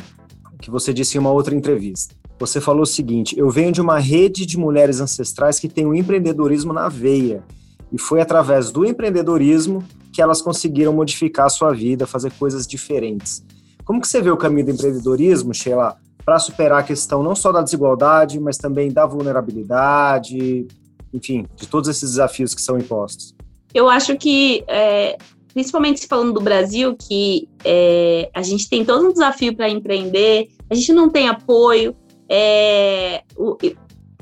que 0.65 0.72
você 0.72 0.91
disse 0.91 1.15
em 1.15 1.19
uma 1.19 1.31
outra 1.31 1.53
entrevista. 1.53 2.15
Você 2.39 2.60
falou 2.60 2.81
o 2.81 2.88
seguinte: 2.88 3.38
Eu 3.38 3.51
venho 3.51 3.72
de 3.72 3.79
uma 3.79 4.00
rede 4.00 4.48
de 4.48 4.57
mulheres 4.57 5.00
ancestrais 5.00 5.60
que 5.60 5.69
tem 5.69 5.86
o 5.86 5.93
empreendedorismo 5.93 6.74
na 6.74 6.89
veia. 6.89 7.43
E 7.91 8.00
foi 8.00 8.19
através 8.19 8.72
do 8.72 8.84
empreendedorismo 8.84 9.84
que 10.12 10.24
elas 10.24 10.41
conseguiram 10.41 10.91
modificar 10.91 11.45
a 11.45 11.50
sua 11.50 11.72
vida, 11.72 12.07
fazer 12.07 12.31
coisas 12.31 12.65
diferentes. 12.65 13.45
Como 13.84 14.01
que 14.01 14.07
você 14.07 14.19
vê 14.24 14.31
o 14.31 14.38
caminho 14.38 14.65
do 14.65 14.72
empreendedorismo, 14.72 15.53
Sheila, 15.53 15.98
para 16.25 16.39
superar 16.39 16.79
a 16.79 16.84
questão 16.84 17.22
não 17.22 17.36
só 17.36 17.51
da 17.51 17.62
desigualdade, 17.62 18.39
mas 18.39 18.57
também 18.57 18.91
da 18.91 19.05
vulnerabilidade, 19.05 20.65
enfim, 21.13 21.45
de 21.55 21.67
todos 21.67 21.88
esses 21.88 22.10
desafios 22.12 22.55
que 22.55 22.62
são 22.62 22.79
impostos? 22.79 23.36
Eu 23.72 23.88
acho 23.88 24.17
que, 24.17 24.63
é, 24.67 25.15
principalmente 25.53 26.07
falando 26.07 26.34
do 26.34 26.41
Brasil, 26.41 26.95
que 26.95 27.48
é, 27.63 28.31
a 28.34 28.41
gente 28.41 28.67
tem 28.67 28.84
todo 28.84 29.05
um 29.05 29.13
desafio 29.13 29.55
para 29.55 29.69
empreender, 29.69 30.50
a 30.69 30.75
gente 30.75 30.93
não 30.93 31.10
tem 31.10 31.27
apoio, 31.27 31.95
é, 32.29 33.24
o, 33.38 33.57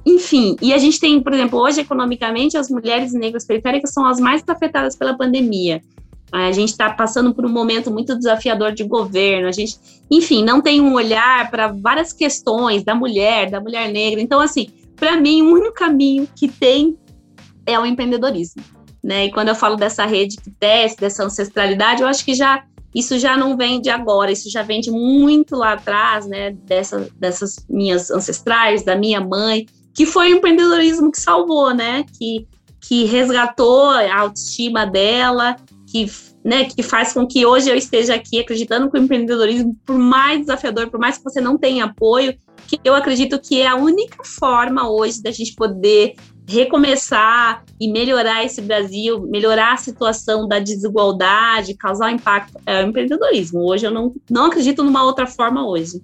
enfim, 0.05 0.55
e 0.61 0.73
a 0.73 0.77
gente 0.77 0.99
tem, 0.99 1.21
por 1.21 1.33
exemplo, 1.33 1.59
hoje 1.59 1.81
economicamente 1.81 2.57
as 2.57 2.69
mulheres 2.69 3.13
negras 3.13 3.45
periféricas 3.45 3.93
são 3.93 4.05
as 4.05 4.19
mais 4.19 4.43
afetadas 4.47 4.95
pela 4.95 5.17
pandemia. 5.17 5.81
A 6.31 6.51
gente 6.51 6.69
está 6.69 6.91
passando 6.91 7.33
por 7.33 7.45
um 7.45 7.49
momento 7.49 7.91
muito 7.91 8.17
desafiador 8.17 8.73
de 8.73 8.83
governo. 8.83 9.47
A 9.47 9.51
gente, 9.51 9.77
enfim, 10.09 10.43
não 10.43 10.61
tem 10.61 10.81
um 10.81 10.93
olhar 10.95 11.49
para 11.51 11.67
várias 11.67 12.11
questões 12.11 12.83
da 12.83 12.95
mulher, 12.95 13.51
da 13.51 13.61
mulher 13.61 13.91
negra. 13.91 14.19
Então, 14.19 14.39
assim, 14.39 14.67
para 14.95 15.15
mim, 15.15 15.43
o 15.43 15.53
único 15.53 15.73
caminho 15.73 16.27
que 16.35 16.47
tem 16.47 16.97
é 17.67 17.79
o 17.79 17.85
empreendedorismo. 17.85 18.63
Né? 19.03 19.25
E 19.25 19.31
quando 19.31 19.49
eu 19.49 19.55
falo 19.55 19.75
dessa 19.75 20.05
rede 20.05 20.37
que 20.37 20.49
teste, 20.49 20.99
dessa 20.99 21.23
ancestralidade, 21.23 22.01
eu 22.01 22.07
acho 22.07 22.25
que 22.25 22.33
já 22.33 22.63
isso 22.93 23.17
já 23.17 23.35
não 23.35 23.57
vem 23.57 23.81
de 23.81 23.89
agora, 23.89 24.31
isso 24.31 24.49
já 24.49 24.61
vem 24.61 24.81
de 24.81 24.91
muito 24.91 25.55
lá 25.55 25.73
atrás, 25.73 26.27
né? 26.27 26.51
Dessa, 26.51 27.09
dessas 27.17 27.65
minhas 27.69 28.11
ancestrais, 28.11 28.83
da 28.83 28.95
minha 28.95 29.19
mãe, 29.19 29.65
que 29.93 30.05
foi 30.05 30.33
o 30.33 30.37
empreendedorismo 30.37 31.11
que 31.11 31.19
salvou, 31.19 31.73
né? 31.73 32.05
Que, 32.17 32.47
que 32.81 33.05
resgatou 33.05 33.89
a 33.89 34.19
autoestima 34.19 34.85
dela, 34.85 35.55
que, 35.93 36.05
né, 36.43 36.65
que 36.65 36.81
faz 36.81 37.13
com 37.13 37.25
que 37.27 37.45
hoje 37.45 37.69
eu 37.69 37.75
esteja 37.75 38.15
aqui 38.15 38.39
acreditando 38.39 38.89
que 38.89 38.97
o 38.97 39.01
empreendedorismo, 39.01 39.77
por 39.85 39.97
mais 39.97 40.41
desafiador, 40.41 40.89
por 40.89 40.99
mais 40.99 41.17
que 41.19 41.23
você 41.23 41.39
não 41.39 41.55
tenha 41.55 41.85
apoio, 41.85 42.35
que 42.67 42.79
eu 42.83 42.95
acredito 42.95 43.39
que 43.39 43.61
é 43.61 43.67
a 43.67 43.75
única 43.75 44.23
forma 44.23 44.89
hoje 44.89 45.21
da 45.21 45.31
gente 45.31 45.53
poder 45.53 46.15
recomeçar 46.47 47.63
e 47.79 47.91
melhorar 47.91 48.43
esse 48.43 48.61
Brasil, 48.61 49.21
melhorar 49.21 49.73
a 49.73 49.77
situação 49.77 50.47
da 50.47 50.59
desigualdade, 50.59 51.75
causar 51.75 52.11
impacto, 52.11 52.59
é 52.65 52.83
o 52.83 52.87
empreendedorismo. 52.87 53.61
Hoje 53.61 53.85
eu 53.85 53.91
não, 53.91 54.13
não 54.29 54.45
acredito 54.45 54.83
numa 54.83 55.03
outra 55.03 55.25
forma 55.25 55.67
hoje. 55.67 56.01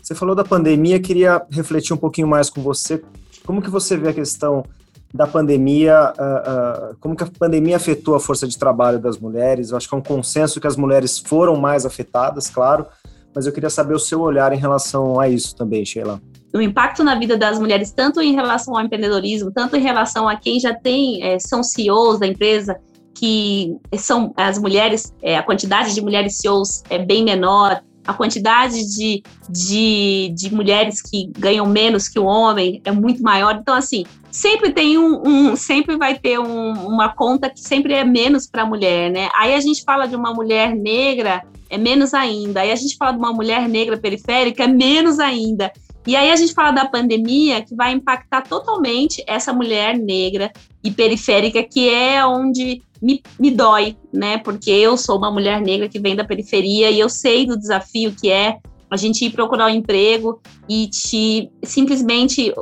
Você 0.00 0.14
falou 0.14 0.34
da 0.34 0.44
pandemia, 0.44 1.00
queria 1.00 1.42
refletir 1.50 1.92
um 1.92 1.96
pouquinho 1.96 2.26
mais 2.26 2.48
com 2.48 2.62
você. 2.62 3.02
Como 3.44 3.60
que 3.60 3.70
você 3.70 3.96
vê 3.96 4.08
a 4.08 4.14
questão 4.14 4.64
da 5.12 5.26
pandemia, 5.26 6.12
uh, 6.12 6.92
uh, 6.92 6.96
como 7.00 7.16
que 7.16 7.24
a 7.24 7.26
pandemia 7.26 7.76
afetou 7.76 8.14
a 8.14 8.20
força 8.20 8.46
de 8.46 8.56
trabalho 8.56 8.98
das 8.98 9.18
mulheres. 9.18 9.70
Eu 9.70 9.76
acho 9.76 9.88
que 9.88 9.94
é 9.94 9.98
um 9.98 10.02
consenso 10.02 10.60
que 10.60 10.66
as 10.66 10.76
mulheres 10.76 11.18
foram 11.18 11.56
mais 11.56 11.84
afetadas, 11.84 12.48
claro, 12.48 12.86
mas 13.34 13.46
eu 13.46 13.52
queria 13.52 13.70
saber 13.70 13.94
o 13.94 13.98
seu 13.98 14.20
olhar 14.20 14.52
em 14.52 14.58
relação 14.58 15.18
a 15.18 15.28
isso 15.28 15.54
também, 15.56 15.84
Sheila. 15.84 16.20
O 16.52 16.60
impacto 16.60 17.04
na 17.04 17.14
vida 17.14 17.36
das 17.36 17.58
mulheres, 17.58 17.92
tanto 17.92 18.20
em 18.20 18.34
relação 18.34 18.76
ao 18.76 18.84
empreendedorismo, 18.84 19.52
tanto 19.52 19.76
em 19.76 19.80
relação 19.80 20.28
a 20.28 20.36
quem 20.36 20.58
já 20.58 20.74
tem, 20.74 21.22
é, 21.22 21.38
são 21.38 21.62
CEOs 21.62 22.18
da 22.18 22.26
empresa, 22.26 22.76
que 23.14 23.76
são 23.96 24.32
as 24.36 24.58
mulheres, 24.58 25.14
é, 25.22 25.36
a 25.36 25.42
quantidade 25.42 25.94
de 25.94 26.00
mulheres 26.00 26.38
CEOs 26.38 26.82
é 26.90 26.98
bem 26.98 27.22
menor, 27.22 27.80
a 28.06 28.14
quantidade 28.14 28.82
de, 28.96 29.22
de, 29.48 30.32
de 30.34 30.52
mulheres 30.52 31.00
que 31.02 31.30
ganham 31.38 31.66
menos 31.66 32.08
que 32.08 32.18
o 32.18 32.24
homem 32.24 32.80
é 32.84 32.90
muito 32.90 33.22
maior. 33.22 33.58
Então, 33.60 33.74
assim, 33.74 34.04
sempre 34.30 34.72
tem 34.72 34.98
um, 34.98 35.22
um 35.24 35.56
sempre 35.56 35.96
vai 35.96 36.18
ter 36.18 36.38
um, 36.38 36.72
uma 36.86 37.10
conta 37.10 37.50
que 37.50 37.60
sempre 37.60 37.92
é 37.92 38.04
menos 38.04 38.46
para 38.46 38.62
a 38.62 38.66
mulher, 38.66 39.10
né? 39.10 39.28
Aí 39.38 39.54
a 39.54 39.60
gente 39.60 39.84
fala 39.84 40.06
de 40.06 40.16
uma 40.16 40.32
mulher 40.32 40.74
negra, 40.74 41.42
é 41.68 41.76
menos 41.76 42.14
ainda. 42.14 42.62
Aí 42.62 42.72
a 42.72 42.76
gente 42.76 42.96
fala 42.96 43.12
de 43.12 43.18
uma 43.18 43.32
mulher 43.32 43.68
negra 43.68 43.96
periférica, 43.96 44.64
é 44.64 44.66
menos 44.66 45.18
ainda. 45.18 45.70
E 46.06 46.16
aí 46.16 46.30
a 46.30 46.36
gente 46.36 46.54
fala 46.54 46.70
da 46.70 46.86
pandemia 46.86 47.62
que 47.62 47.74
vai 47.74 47.92
impactar 47.92 48.42
totalmente 48.42 49.22
essa 49.26 49.52
mulher 49.52 49.98
negra 49.98 50.50
e 50.82 50.90
periférica, 50.90 51.62
que 51.62 51.88
é 51.88 52.24
onde 52.24 52.82
me, 53.02 53.22
me 53.38 53.50
dói, 53.50 53.96
né? 54.12 54.38
Porque 54.38 54.70
eu 54.70 54.96
sou 54.96 55.18
uma 55.18 55.30
mulher 55.30 55.60
negra 55.60 55.88
que 55.88 56.00
vem 56.00 56.16
da 56.16 56.24
periferia 56.24 56.90
e 56.90 56.98
eu 56.98 57.08
sei 57.08 57.46
do 57.46 57.58
desafio 57.58 58.14
que 58.18 58.30
é 58.30 58.58
a 58.90 58.96
gente 58.96 59.24
ir 59.24 59.30
procurar 59.30 59.66
um 59.66 59.74
emprego 59.74 60.40
e 60.68 60.88
te 60.88 61.50
simplesmente 61.62 62.52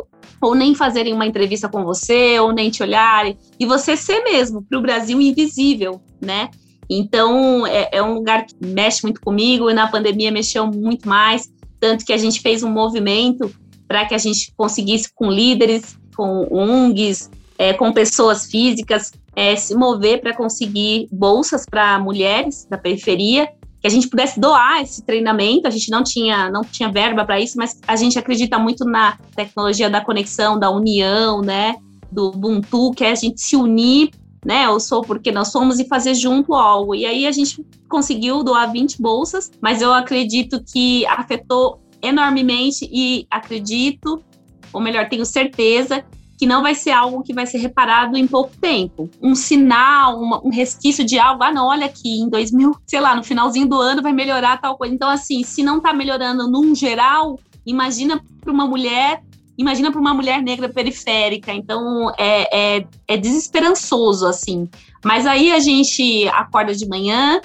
ou 0.40 0.54
nem 0.54 0.74
fazerem 0.74 1.12
uma 1.12 1.26
entrevista 1.26 1.68
com 1.68 1.84
você, 1.84 2.38
ou 2.38 2.52
nem 2.52 2.70
te 2.70 2.82
olharem, 2.82 3.36
e 3.58 3.66
você 3.66 3.96
ser 3.96 4.22
mesmo 4.22 4.62
para 4.62 4.78
o 4.78 4.82
Brasil 4.82 5.20
invisível, 5.20 6.00
né? 6.20 6.48
Então, 6.88 7.66
é, 7.66 7.88
é, 7.92 8.02
um 8.02 8.14
lugar 8.14 8.46
que 8.46 8.54
mexe 8.64 9.02
muito 9.02 9.20
comigo, 9.20 9.68
e 9.68 9.74
na 9.74 9.88
pandemia 9.88 10.30
mexeu 10.30 10.66
muito 10.66 11.08
mais, 11.08 11.50
tanto 11.80 12.04
que 12.04 12.12
a 12.12 12.16
gente 12.16 12.40
fez 12.40 12.62
um 12.62 12.70
movimento 12.70 13.50
para 13.86 14.04
que 14.04 14.14
a 14.14 14.18
gente 14.18 14.52
conseguisse, 14.56 15.12
com 15.14 15.30
líderes, 15.30 15.96
com 16.14 16.46
ONGs, 16.50 17.30
é, 17.56 17.72
com 17.72 17.92
pessoas 17.92 18.46
físicas, 18.46 19.12
é, 19.34 19.56
se 19.56 19.74
mover 19.74 20.20
para 20.20 20.36
conseguir 20.36 21.08
bolsas 21.10 21.64
para 21.64 21.98
mulheres 21.98 22.66
da 22.68 22.76
periferia, 22.76 23.48
que 23.80 23.86
a 23.86 23.90
gente 23.90 24.08
pudesse 24.08 24.38
doar 24.40 24.82
esse 24.82 25.02
treinamento. 25.02 25.66
A 25.66 25.70
gente 25.70 25.90
não 25.90 26.02
tinha, 26.02 26.50
não 26.50 26.62
tinha 26.62 26.90
verba 26.90 27.24
para 27.24 27.40
isso, 27.40 27.56
mas 27.56 27.78
a 27.86 27.96
gente 27.96 28.18
acredita 28.18 28.58
muito 28.58 28.84
na 28.84 29.16
tecnologia 29.34 29.88
da 29.88 30.00
conexão, 30.00 30.58
da 30.58 30.70
união, 30.70 31.40
né? 31.40 31.76
Do 32.10 32.28
Ubuntu, 32.28 32.92
que 32.92 33.04
é 33.04 33.12
a 33.12 33.14
gente 33.14 33.40
se 33.40 33.54
unir, 33.54 34.10
né? 34.48 34.64
Eu 34.64 34.80
sou 34.80 35.02
porque 35.02 35.30
nós 35.30 35.48
somos 35.48 35.78
e 35.78 35.86
fazer 35.86 36.14
junto 36.14 36.54
algo. 36.54 36.94
E 36.94 37.04
aí 37.04 37.26
a 37.26 37.30
gente 37.30 37.62
conseguiu 37.86 38.42
doar 38.42 38.72
20 38.72 38.98
bolsas, 38.98 39.52
mas 39.60 39.82
eu 39.82 39.92
acredito 39.92 40.64
que 40.64 41.04
afetou 41.04 41.82
enormemente 42.00 42.88
e 42.90 43.26
acredito, 43.30 44.24
ou 44.72 44.80
melhor, 44.80 45.06
tenho 45.10 45.26
certeza 45.26 46.02
que 46.38 46.46
não 46.46 46.62
vai 46.62 46.74
ser 46.74 46.92
algo 46.92 47.22
que 47.22 47.34
vai 47.34 47.44
ser 47.44 47.58
reparado 47.58 48.16
em 48.16 48.26
pouco 48.26 48.56
tempo. 48.58 49.10
Um 49.20 49.34
sinal, 49.34 50.18
uma, 50.18 50.40
um 50.42 50.50
resquício 50.50 51.04
de 51.04 51.18
algo, 51.18 51.42
ah, 51.42 51.52
não, 51.52 51.66
olha 51.66 51.84
aqui, 51.84 52.18
em 52.18 52.30
2000, 52.30 52.74
sei 52.88 53.00
lá, 53.00 53.14
no 53.14 53.22
finalzinho 53.22 53.68
do 53.68 53.78
ano 53.78 54.00
vai 54.00 54.14
melhorar 54.14 54.56
tal 54.56 54.78
coisa. 54.78 54.94
Então, 54.94 55.10
assim, 55.10 55.42
se 55.42 55.62
não 55.62 55.76
está 55.76 55.92
melhorando 55.92 56.50
num 56.50 56.74
geral, 56.74 57.38
imagina 57.66 58.18
para 58.40 58.52
uma 58.52 58.66
mulher, 58.66 59.22
imagina 59.58 59.90
para 59.90 60.00
uma 60.00 60.14
mulher 60.14 60.40
negra 60.42 60.68
periférica. 60.68 61.52
Então, 61.52 62.10
é, 62.16 62.78
é, 62.78 62.86
é 63.08 63.16
desesperançoso, 63.16 64.26
assim. 64.26 64.68
Mas 65.04 65.26
aí 65.26 65.50
a 65.50 65.58
gente 65.58 66.26
acorda 66.28 66.74
de 66.74 66.88
manhã, 66.88 67.40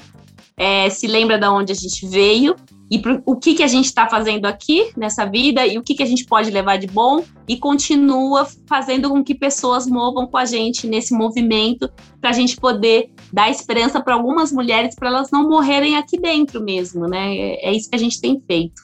é, 0.55 0.89
se 0.89 1.07
lembra 1.07 1.37
de 1.37 1.47
onde 1.47 1.71
a 1.71 1.75
gente 1.75 2.07
veio 2.07 2.55
e 2.93 2.99
pro, 2.99 3.23
o 3.25 3.35
que, 3.35 3.55
que 3.55 3.63
a 3.63 3.67
gente 3.67 3.85
está 3.85 4.07
fazendo 4.07 4.45
aqui 4.45 4.91
nessa 4.95 5.25
vida 5.25 5.65
e 5.65 5.79
o 5.79 5.81
que, 5.81 5.95
que 5.95 6.03
a 6.03 6.05
gente 6.05 6.25
pode 6.25 6.51
levar 6.51 6.77
de 6.77 6.85
bom 6.85 7.23
e 7.47 7.57
continua 7.57 8.47
fazendo 8.67 9.09
com 9.09 9.23
que 9.23 9.33
pessoas 9.33 9.87
movam 9.87 10.27
com 10.27 10.37
a 10.37 10.45
gente 10.45 10.85
nesse 10.85 11.11
movimento 11.11 11.89
para 12.21 12.29
a 12.29 12.33
gente 12.33 12.55
poder 12.55 13.09
dar 13.31 13.49
esperança 13.49 13.99
para 13.99 14.13
algumas 14.13 14.51
mulheres 14.51 14.93
para 14.93 15.09
elas 15.09 15.31
não 15.31 15.49
morrerem 15.49 15.95
aqui 15.95 16.19
dentro 16.19 16.63
mesmo, 16.63 17.07
né? 17.07 17.35
É, 17.35 17.69
é, 17.69 17.73
isso 17.73 17.89
que 17.89 17.95
a 17.95 17.99
gente 17.99 18.21
tem 18.21 18.39
feito. 18.45 18.83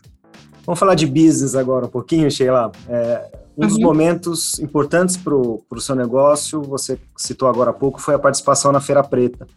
Vamos 0.69 0.77
falar 0.77 0.93
de 0.93 1.07
business 1.07 1.55
agora 1.55 1.87
um 1.87 1.89
pouquinho, 1.89 2.29
Sheila. 2.29 2.71
É, 2.87 3.25
um 3.57 3.65
dos 3.65 3.77
uhum. 3.77 3.85
momentos 3.85 4.59
importantes 4.59 5.17
para 5.17 5.33
o 5.33 5.79
seu 5.79 5.95
negócio, 5.95 6.61
você 6.61 6.95
citou 7.17 7.47
agora 7.47 7.71
há 7.71 7.73
pouco, 7.73 7.99
foi 7.99 8.13
a 8.13 8.19
participação 8.19 8.71
na 8.71 8.79
Feira 8.79 9.03
Preta. 9.03 9.47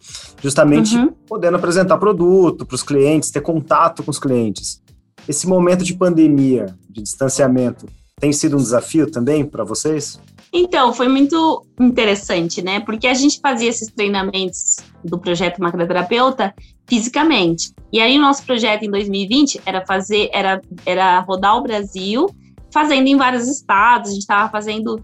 Justamente 0.41 0.97
uhum. 0.97 1.13
podendo 1.27 1.55
apresentar 1.55 1.99
produto 1.99 2.65
para 2.65 2.73
os 2.73 2.81
clientes, 2.81 3.29
ter 3.29 3.41
contato 3.41 4.01
com 4.01 4.09
os 4.09 4.17
clientes. 4.17 4.81
Esse 5.29 5.45
momento 5.45 5.83
de 5.83 5.93
pandemia, 5.93 6.75
de 6.89 7.03
distanciamento, 7.03 7.85
tem 8.19 8.33
sido 8.33 8.55
um 8.55 8.59
desafio 8.59 9.11
também 9.11 9.45
para 9.45 9.63
vocês? 9.63 10.19
Então, 10.51 10.93
foi 10.95 11.07
muito 11.07 11.63
interessante, 11.79 12.59
né? 12.63 12.79
Porque 12.79 13.05
a 13.05 13.13
gente 13.13 13.39
fazia 13.39 13.69
esses 13.69 13.91
treinamentos 13.91 14.77
do 15.03 15.19
projeto 15.19 15.61
Macroterapeuta 15.61 16.55
fisicamente. 16.87 17.73
E 17.91 17.99
aí, 17.99 18.17
o 18.17 18.21
nosso 18.21 18.43
projeto 18.43 18.83
em 18.83 18.91
2020 18.91 19.61
era 19.65 19.85
fazer, 19.85 20.29
era, 20.33 20.61
era 20.85 21.19
rodar 21.19 21.57
o 21.57 21.63
Brasil 21.63 22.27
fazendo 22.71 23.07
em 23.07 23.15
vários 23.15 23.47
estados, 23.47 24.09
a 24.09 24.13
gente 24.13 24.21
estava 24.21 24.49
fazendo 24.49 25.03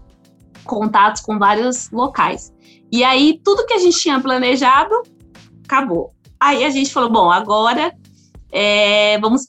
contatos 0.64 1.22
com 1.22 1.38
vários 1.38 1.90
locais. 1.90 2.52
E 2.92 3.04
aí, 3.04 3.40
tudo 3.44 3.64
que 3.64 3.74
a 3.74 3.78
gente 3.78 3.98
tinha 3.98 4.20
planejado, 4.20 4.92
acabou. 5.64 6.12
Aí 6.38 6.64
a 6.64 6.70
gente 6.70 6.92
falou, 6.92 7.10
bom, 7.10 7.30
agora 7.30 7.94
é, 8.50 9.18
vamos, 9.20 9.46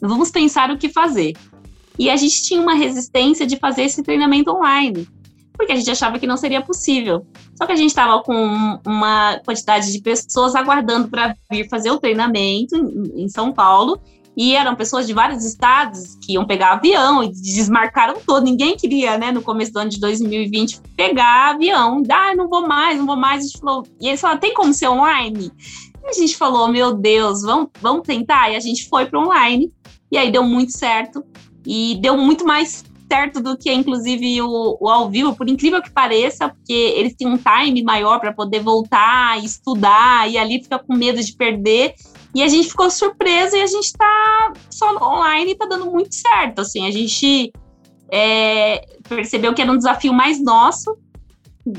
vamos 0.00 0.30
pensar 0.30 0.70
o 0.70 0.78
que 0.78 0.88
fazer. 0.88 1.34
E 1.98 2.10
a 2.10 2.16
gente 2.16 2.42
tinha 2.42 2.60
uma 2.60 2.74
resistência 2.74 3.46
de 3.46 3.56
fazer 3.56 3.82
esse 3.82 4.02
treinamento 4.02 4.50
online, 4.50 5.06
porque 5.60 5.72
a 5.72 5.76
gente 5.76 5.90
achava 5.90 6.18
que 6.18 6.26
não 6.26 6.38
seria 6.38 6.62
possível. 6.62 7.26
Só 7.54 7.66
que 7.66 7.72
a 7.72 7.76
gente 7.76 7.90
estava 7.90 8.22
com 8.22 8.80
uma 8.86 9.38
quantidade 9.44 9.92
de 9.92 10.00
pessoas 10.00 10.54
aguardando 10.54 11.08
para 11.08 11.36
vir 11.50 11.68
fazer 11.68 11.90
o 11.90 12.00
treinamento 12.00 12.74
em, 13.14 13.28
São 13.28 13.52
Paulo, 13.52 14.00
e 14.34 14.54
eram 14.54 14.74
pessoas 14.74 15.06
de 15.06 15.12
vários 15.12 15.44
estados 15.44 16.16
que 16.24 16.32
iam 16.32 16.46
pegar 16.46 16.72
avião 16.72 17.22
e 17.22 17.30
desmarcaram 17.30 18.14
todo. 18.26 18.42
Ninguém 18.42 18.74
queria, 18.74 19.18
né, 19.18 19.30
no 19.30 19.42
começo 19.42 19.70
do 19.70 19.80
ano 19.80 19.90
de 19.90 20.00
2020, 20.00 20.80
pegar 20.96 21.50
avião. 21.50 22.02
Ah, 22.10 22.34
não 22.34 22.48
vou 22.48 22.66
mais, 22.66 22.96
não 22.96 23.04
vou 23.04 23.16
mais. 23.16 23.44
A 23.44 23.46
gente 23.46 23.58
falou, 23.60 23.86
e 24.00 24.08
eles 24.08 24.20
falaram, 24.20 24.40
tem 24.40 24.54
como 24.54 24.72
ser 24.72 24.88
online? 24.88 25.52
E 26.02 26.08
a 26.08 26.12
gente 26.14 26.38
falou, 26.38 26.68
meu 26.68 26.94
Deus, 26.94 27.42
vamos, 27.42 27.68
vamos 27.82 28.06
tentar? 28.06 28.50
E 28.50 28.56
a 28.56 28.60
gente 28.60 28.88
foi 28.88 29.04
para 29.04 29.20
online. 29.20 29.70
E 30.10 30.16
aí 30.16 30.32
deu 30.32 30.42
muito 30.42 30.72
certo. 30.72 31.22
E 31.66 31.98
deu 32.00 32.16
muito 32.16 32.46
mais 32.46 32.82
certo 33.10 33.40
do 33.40 33.58
que, 33.58 33.72
inclusive, 33.72 34.40
o, 34.40 34.78
o 34.80 34.88
ao 34.88 35.10
vivo, 35.10 35.34
por 35.34 35.48
incrível 35.48 35.82
que 35.82 35.90
pareça, 35.90 36.48
porque 36.48 36.72
eles 36.72 37.14
têm 37.16 37.26
um 37.26 37.36
time 37.36 37.82
maior 37.82 38.20
para 38.20 38.32
poder 38.32 38.60
voltar 38.60 39.40
e 39.40 39.44
estudar, 39.44 40.30
e 40.30 40.38
ali 40.38 40.62
fica 40.62 40.78
com 40.78 40.94
medo 40.94 41.20
de 41.20 41.34
perder. 41.34 41.94
E 42.32 42.42
a 42.42 42.48
gente 42.48 42.68
ficou 42.68 42.88
surpresa 42.88 43.58
e 43.58 43.62
a 43.62 43.66
gente 43.66 43.86
está 43.86 44.52
só 44.70 44.96
online 44.96 45.50
e 45.50 45.52
está 45.54 45.66
dando 45.66 45.90
muito 45.90 46.14
certo. 46.14 46.60
Assim, 46.60 46.86
a 46.86 46.90
gente 46.92 47.52
é, 48.12 48.86
percebeu 49.08 49.52
que 49.52 49.60
era 49.60 49.72
um 49.72 49.76
desafio 49.76 50.12
mais 50.12 50.40
nosso, 50.40 50.96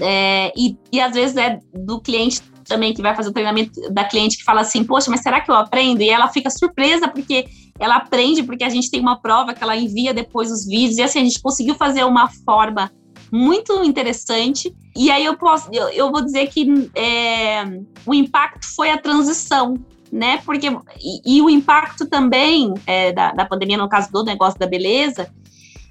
é, 0.01 0.51
e, 0.55 0.77
e 0.91 0.99
às 0.99 1.13
vezes 1.13 1.37
é 1.37 1.59
do 1.73 2.01
cliente 2.01 2.41
também 2.67 2.93
que 2.93 3.01
vai 3.01 3.15
fazer 3.15 3.29
o 3.29 3.33
treinamento 3.33 3.79
da 3.91 4.03
cliente 4.03 4.37
que 4.37 4.43
fala 4.43 4.61
assim, 4.61 4.83
poxa, 4.83 5.09
mas 5.09 5.21
será 5.21 5.41
que 5.41 5.49
eu 5.49 5.55
aprendo? 5.55 6.01
E 6.01 6.09
ela 6.09 6.27
fica 6.27 6.49
surpresa 6.49 7.07
porque 7.07 7.47
ela 7.81 7.95
aprende, 7.95 8.43
porque 8.43 8.63
a 8.63 8.69
gente 8.69 8.91
tem 8.91 9.01
uma 9.01 9.19
prova 9.19 9.53
que 9.53 9.63
ela 9.63 9.75
envia 9.75 10.13
depois 10.13 10.51
os 10.51 10.65
vídeos, 10.65 10.97
e 10.97 11.01
assim, 11.01 11.19
a 11.19 11.23
gente 11.23 11.41
conseguiu 11.41 11.75
fazer 11.75 12.03
uma 12.03 12.29
forma 12.45 12.91
muito 13.31 13.83
interessante. 13.83 14.75
E 14.95 15.09
aí 15.09 15.25
eu 15.25 15.37
posso, 15.37 15.69
eu, 15.71 15.89
eu 15.89 16.11
vou 16.11 16.21
dizer 16.23 16.47
que 16.47 16.89
é, 16.95 17.63
o 18.05 18.13
impacto 18.13 18.67
foi 18.75 18.91
a 18.91 18.97
transição, 18.97 19.75
né? 20.11 20.41
Porque 20.45 20.67
e, 20.99 21.37
e 21.37 21.41
o 21.41 21.49
impacto 21.49 22.07
também 22.07 22.73
é, 22.85 23.11
da, 23.11 23.31
da 23.31 23.45
pandemia, 23.45 23.77
no 23.77 23.89
caso 23.89 24.11
do 24.11 24.23
negócio 24.23 24.59
da 24.59 24.67
beleza, 24.67 25.31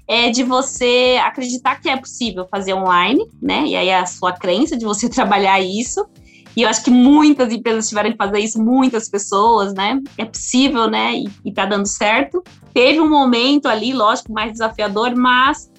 é 0.07 0.29
de 0.29 0.43
você 0.43 1.19
acreditar 1.23 1.81
que 1.81 1.89
é 1.89 1.97
possível 1.97 2.47
fazer 2.49 2.73
online, 2.73 3.25
né? 3.41 3.65
E 3.65 3.75
aí 3.75 3.89
é 3.89 3.99
a 3.99 4.05
sua 4.05 4.31
crença 4.31 4.77
de 4.77 4.85
você 4.85 5.07
trabalhar 5.11 5.59
isso. 5.59 6.05
E 6.55 6.63
eu 6.63 6.69
acho 6.69 6.83
que 6.83 6.91
muitas 6.91 7.51
empresas 7.51 7.87
tiveram 7.87 8.11
que 8.11 8.17
fazer 8.17 8.39
isso, 8.39 8.61
muitas 8.61 9.09
pessoas, 9.09 9.73
né? 9.73 10.01
É 10.17 10.25
possível, 10.25 10.89
né? 10.89 11.15
E, 11.15 11.29
e 11.45 11.51
tá 11.53 11.65
dando 11.65 11.87
certo. 11.87 12.43
Teve 12.73 12.99
um 12.99 13.09
momento 13.09 13.67
ali, 13.67 13.93
lógico, 13.93 14.33
mais 14.33 14.51
desafiador, 14.51 15.15
mas 15.15 15.71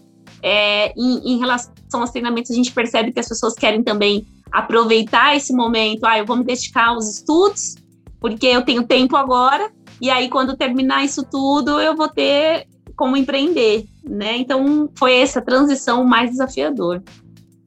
é, 0.43 0.93
em, 0.97 1.35
em, 1.35 1.39
relação 1.39 1.73
aos 1.95 2.11
treinamentos, 2.11 2.51
a 2.51 2.55
gente 2.55 2.73
percebe 2.73 3.13
que 3.13 3.21
as 3.21 3.29
pessoas 3.29 3.55
querem 3.55 3.83
também 3.83 4.27
aproveitar 4.51 5.37
esse 5.37 5.53
momento. 5.53 6.05
Ah, 6.05 6.19
eu 6.19 6.27
vou 6.27 6.37
me 6.37 6.45
dedicar 6.45 6.89
aos 6.89 7.09
estudos, 7.09 7.77
porque 8.19 8.47
eu 8.47 8.63
tenho 8.63 8.85
tempo 8.85 9.17
agora, 9.17 9.71
e 10.01 10.11
aí 10.11 10.29
quando 10.29 10.57
terminar 10.57 11.05
isso 11.05 11.25
tudo, 11.31 11.81
eu 11.81 11.95
vou 11.95 12.09
ter 12.09 12.67
como 12.97 13.17
empreender, 13.17 13.87
né? 14.05 14.37
Então 14.37 14.91
foi 14.97 15.15
essa 15.15 15.41
transição 15.41 16.05
mais 16.05 16.31
desafiadora. 16.31 17.03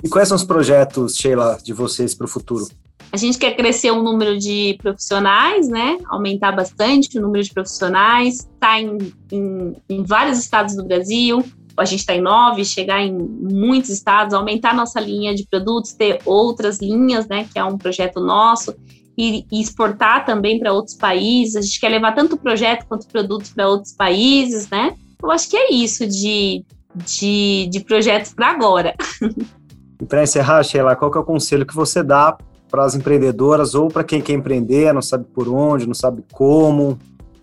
E 0.03 0.09
quais 0.09 0.27
são 0.27 0.35
os 0.35 0.43
projetos, 0.43 1.15
Sheila, 1.15 1.57
de 1.63 1.73
vocês 1.73 2.13
para 2.13 2.25
o 2.25 2.27
futuro? 2.27 2.67
A 3.11 3.17
gente 3.17 3.37
quer 3.37 3.55
crescer 3.55 3.91
o 3.91 4.03
número 4.03 4.37
de 4.37 4.77
profissionais, 4.81 5.69
né? 5.69 5.97
Aumentar 6.07 6.51
bastante 6.51 7.17
o 7.17 7.21
número 7.21 7.43
de 7.43 7.53
profissionais. 7.53 8.39
Está 8.39 8.79
em, 8.79 8.97
em, 9.31 9.75
em 9.89 10.03
vários 10.03 10.37
estados 10.37 10.75
do 10.75 10.83
Brasil. 10.83 11.43
A 11.77 11.85
gente 11.85 11.99
está 11.99 12.15
em 12.15 12.21
nove, 12.21 12.63
chegar 12.63 13.01
em 13.01 13.13
muitos 13.13 13.89
estados, 13.89 14.33
aumentar 14.33 14.73
nossa 14.73 14.99
linha 14.99 15.35
de 15.35 15.45
produtos, 15.45 15.93
ter 15.93 16.19
outras 16.25 16.79
linhas, 16.79 17.27
né? 17.27 17.47
Que 17.51 17.59
é 17.59 17.63
um 17.63 17.77
projeto 17.77 18.19
nosso 18.19 18.75
e, 19.17 19.45
e 19.51 19.61
exportar 19.61 20.25
também 20.25 20.59
para 20.59 20.73
outros 20.73 20.95
países. 20.95 21.55
A 21.55 21.61
gente 21.61 21.79
quer 21.79 21.89
levar 21.89 22.13
tanto 22.13 22.37
projeto 22.37 22.85
quanto 22.87 23.07
produtos 23.07 23.51
para 23.51 23.67
outros 23.67 23.93
países, 23.93 24.69
né? 24.69 24.95
Eu 25.21 25.31
acho 25.31 25.49
que 25.49 25.57
é 25.57 25.73
isso 25.73 26.05
de, 26.05 26.63
de, 26.95 27.67
de 27.71 27.79
projetos 27.81 28.33
para 28.33 28.49
agora. 28.49 28.93
E 29.97 30.05
para 30.05 30.23
encerrar, 30.23 30.61
Sheila, 30.61 30.93
qual 30.93 31.09
que 31.09 31.17
é 31.17 31.21
o 31.21 31.23
conselho 31.23 31.65
que 31.65 31.73
você 31.73 32.03
dá 32.03 32.37
para 32.69 32.83
as 32.85 32.95
empreendedoras 32.95 33.75
ou 33.75 33.87
para 33.87 34.03
quem 34.03 34.21
quer 34.21 34.33
empreender, 34.33 34.93
não 34.93 35.01
sabe 35.01 35.25
por 35.33 35.47
onde, 35.47 35.87
não 35.87 35.93
sabe 35.93 36.23
como? 36.31 36.99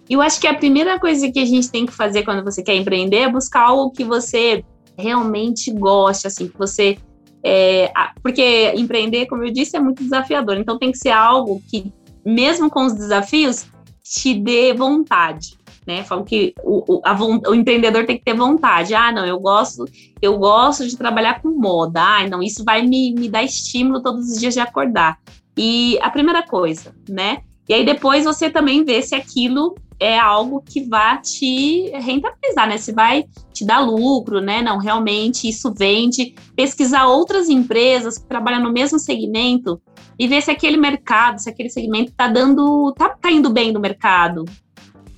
Eu 0.08 0.20
acho 0.20 0.40
que 0.40 0.46
a 0.46 0.54
primeira 0.54 0.98
coisa 0.98 1.30
que 1.30 1.38
a 1.38 1.44
gente 1.44 1.70
tem 1.70 1.86
que 1.86 1.92
fazer 1.92 2.22
quando 2.22 2.44
você 2.44 2.62
quer 2.62 2.74
empreender 2.74 3.18
é 3.18 3.30
buscar 3.30 3.68
algo 3.68 3.90
que 3.92 4.04
você 4.04 4.64
realmente 4.96 5.72
goste, 5.72 6.26
assim, 6.26 6.48
que 6.48 6.58
você 6.58 6.98
é, 7.44 7.90
porque 8.22 8.72
empreender, 8.76 9.26
como 9.26 9.42
eu 9.42 9.52
disse, 9.52 9.76
é 9.76 9.80
muito 9.80 10.02
desafiador. 10.02 10.58
Então 10.58 10.78
tem 10.78 10.92
que 10.92 10.98
ser 10.98 11.10
algo 11.10 11.60
que, 11.68 11.92
mesmo 12.24 12.70
com 12.70 12.86
os 12.86 12.92
desafios, 12.92 13.66
te 14.02 14.34
dê 14.34 14.72
vontade. 14.72 15.58
Né? 15.86 16.04
Falo 16.04 16.24
que 16.24 16.54
o, 16.62 16.96
o, 16.96 17.02
a, 17.04 17.14
o, 17.50 17.54
empreendedor 17.54 18.06
tem 18.06 18.16
que 18.16 18.24
ter 18.24 18.34
vontade. 18.34 18.94
Ah, 18.94 19.10
não, 19.10 19.26
eu 19.26 19.40
gosto, 19.40 19.84
eu 20.20 20.38
gosto 20.38 20.86
de 20.86 20.96
trabalhar 20.96 21.42
com 21.42 21.50
moda. 21.50 22.00
Ah, 22.00 22.28
não, 22.28 22.42
isso 22.42 22.64
vai 22.64 22.82
me, 22.82 23.12
me 23.12 23.28
dar 23.28 23.42
estímulo 23.42 24.02
todos 24.02 24.30
os 24.30 24.38
dias 24.38 24.54
de 24.54 24.60
acordar. 24.60 25.18
E 25.56 25.98
a 26.00 26.08
primeira 26.10 26.42
coisa, 26.42 26.94
né? 27.08 27.42
E 27.68 27.74
aí 27.74 27.84
depois 27.84 28.24
você 28.24 28.50
também 28.50 28.84
vê 28.84 29.02
se 29.02 29.14
aquilo 29.14 29.74
é 30.02 30.18
algo 30.18 30.60
que 30.60 30.82
vai 30.82 31.20
te 31.20 31.90
rentabilizar, 31.90 32.68
né? 32.68 32.76
Se 32.76 32.92
vai 32.92 33.24
te 33.52 33.64
dar 33.64 33.78
lucro, 33.78 34.40
né? 34.40 34.60
Não, 34.60 34.78
realmente 34.78 35.48
isso 35.48 35.72
vende. 35.72 36.34
Pesquisar 36.56 37.06
outras 37.06 37.48
empresas 37.48 38.18
que 38.18 38.26
trabalham 38.26 38.62
no 38.62 38.72
mesmo 38.72 38.98
segmento 38.98 39.80
e 40.18 40.26
ver 40.26 40.42
se 40.42 40.50
aquele 40.50 40.76
mercado, 40.76 41.38
se 41.38 41.48
aquele 41.48 41.70
segmento 41.70 42.10
está 42.10 42.26
dando, 42.26 42.92
tá, 42.98 43.10
tá 43.10 43.30
indo 43.30 43.50
bem 43.50 43.72
no 43.72 43.78
mercado, 43.78 44.44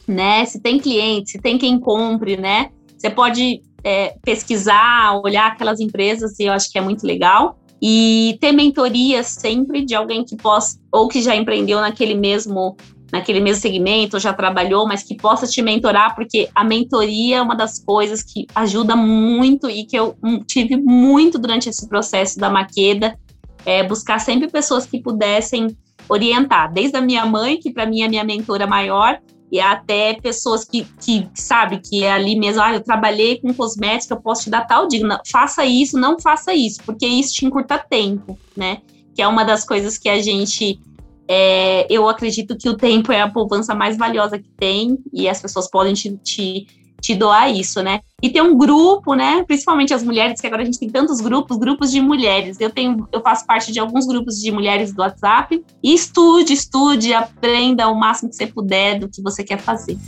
né? 0.07 0.45
Se 0.45 0.61
tem 0.61 0.79
cliente, 0.79 1.33
se 1.33 1.39
tem 1.39 1.59
quem 1.59 1.79
compre, 1.79 2.37
né? 2.37 2.71
Você 2.97 3.11
pode 3.11 3.63
é, 3.83 4.17
pesquisar, 4.23 5.21
olhar 5.23 5.49
aquelas 5.49 5.81
empresas 5.81 6.39
e 6.39 6.45
eu 6.45 6.53
acho 6.53 6.71
que 6.71 6.79
é 6.79 6.81
muito 6.81 7.07
legal. 7.07 7.59
E 7.83 8.39
ter 8.41 8.53
mentoria 8.53 9.23
sempre 9.23 9.85
de 9.85 9.95
alguém 9.95 10.25
que 10.25 10.37
possa, 10.37 10.79
ou 10.91 11.07
que 11.09 11.21
já 11.21 11.37
empreendeu 11.37 11.81
naquele 11.81 12.15
mesmo 12.15 12.77
naquele 13.13 13.39
mesmo 13.39 13.63
segmento, 13.63 14.19
já 14.19 14.33
trabalhou, 14.33 14.89
mas 14.89 15.05
que 15.05 15.15
possa 15.15 15.47
te 15.47 15.63
mentorar, 15.63 16.17
porque 16.17 16.49
a 16.53 16.65
mentoria 16.65 17.37
é 17.37 17.43
uma 17.43 17.55
das 17.55 17.79
coisas 17.79 18.25
que 18.25 18.45
ajuda 18.53 18.97
muito 18.97 19.71
e 19.71 19.85
que 19.85 19.97
eu 19.97 20.17
tive 20.49 20.77
muito 20.77 21.39
durante 21.39 21.69
esse 21.69 21.89
processo 21.89 22.41
da 22.41 22.51
Maqueda, 22.51 23.17
é 23.65 23.85
buscar 23.85 24.19
sempre 24.19 24.51
pessoas 24.51 24.85
que 24.85 25.01
pudessem 25.01 25.77
orientar, 26.09 26.73
desde 26.73 26.97
a 26.97 27.01
minha 27.01 27.25
mãe, 27.25 27.57
que 27.57 27.73
para 27.73 27.87
mim 27.87 28.03
é 28.03 28.07
a 28.07 28.09
minha 28.09 28.25
mentora 28.25 28.67
maior, 28.67 29.21
e 29.55 29.61
até 29.61 30.15
pessoas 30.15 30.65
que, 30.65 30.85
que 31.01 31.29
sabe, 31.33 31.79
que 31.79 32.03
é 32.03 32.11
ali 32.11 32.37
mesmo, 32.37 32.61
ah, 32.61 32.75
eu 32.75 32.83
trabalhei 32.83 33.41
com 33.41 33.55
cosmética, 33.55 34.13
eu 34.13 34.21
posso 34.21 34.43
te 34.43 34.51
dar 34.51 34.67
tal 34.67 34.89
dica, 34.89 35.23
faça 35.31 35.65
isso, 35.65 35.97
não 35.97 36.19
faça 36.19 36.53
isso, 36.53 36.83
porque 36.85 37.07
isso 37.07 37.35
te 37.35 37.47
encurta 37.47 37.79
tempo, 37.79 38.37
né? 38.57 38.79
Que 39.15 39.23
é 39.23 39.29
uma 39.29 39.45
das 39.45 39.65
coisas 39.65 39.97
que 39.97 40.09
a 40.09 40.21
gente 40.21 40.81
é, 41.29 41.87
eu 41.89 42.09
acredito 42.09 42.57
que 42.59 42.69
o 42.69 42.77
tempo 42.77 43.13
é 43.13 43.21
a 43.21 43.31
poupança 43.31 43.77
mais 43.77 43.97
valiosa 43.97 44.41
que 44.41 44.51
tem 44.57 44.99
e 45.13 45.29
as 45.29 45.41
pessoas 45.41 45.71
podem 45.71 45.95
te, 45.95 46.17
te, 46.17 46.67
te, 47.05 47.15
doar 47.15 47.51
isso, 47.51 47.83
né? 47.83 48.01
E 48.23 48.31
tem 48.31 48.41
um 48.41 48.57
grupo, 48.57 49.15
né? 49.15 49.45
Principalmente 49.47 49.93
as 49.93 50.03
mulheres, 50.03 50.41
que 50.41 50.47
agora 50.47 50.63
a 50.63 50.65
gente 50.65 50.79
tem 50.79 50.89
tantos 50.89 51.21
grupos, 51.21 51.59
grupos 51.59 51.91
de 51.91 52.01
mulheres. 52.01 52.59
Eu 52.61 52.71
tenho, 52.71 53.07
eu 53.13 53.21
faço 53.21 53.47
parte 53.47 53.73
de 53.73 53.79
alguns 53.79 54.07
grupos 54.07 54.37
de 54.37 54.51
mulheres 54.51 54.93
do 54.95 55.03
WhatsApp. 55.03 55.63
E 55.83 55.95
estude, 55.95 56.53
estude, 56.53 57.13
aprenda 57.13 57.89
o 57.89 57.95
máximo 57.95 58.31
que 58.31 58.37
você 58.37 58.47
puder 58.47 58.99
do 58.99 59.09
que 59.09 59.23
você 59.23 59.45
quer 59.45 59.59
fazer. 59.59 59.99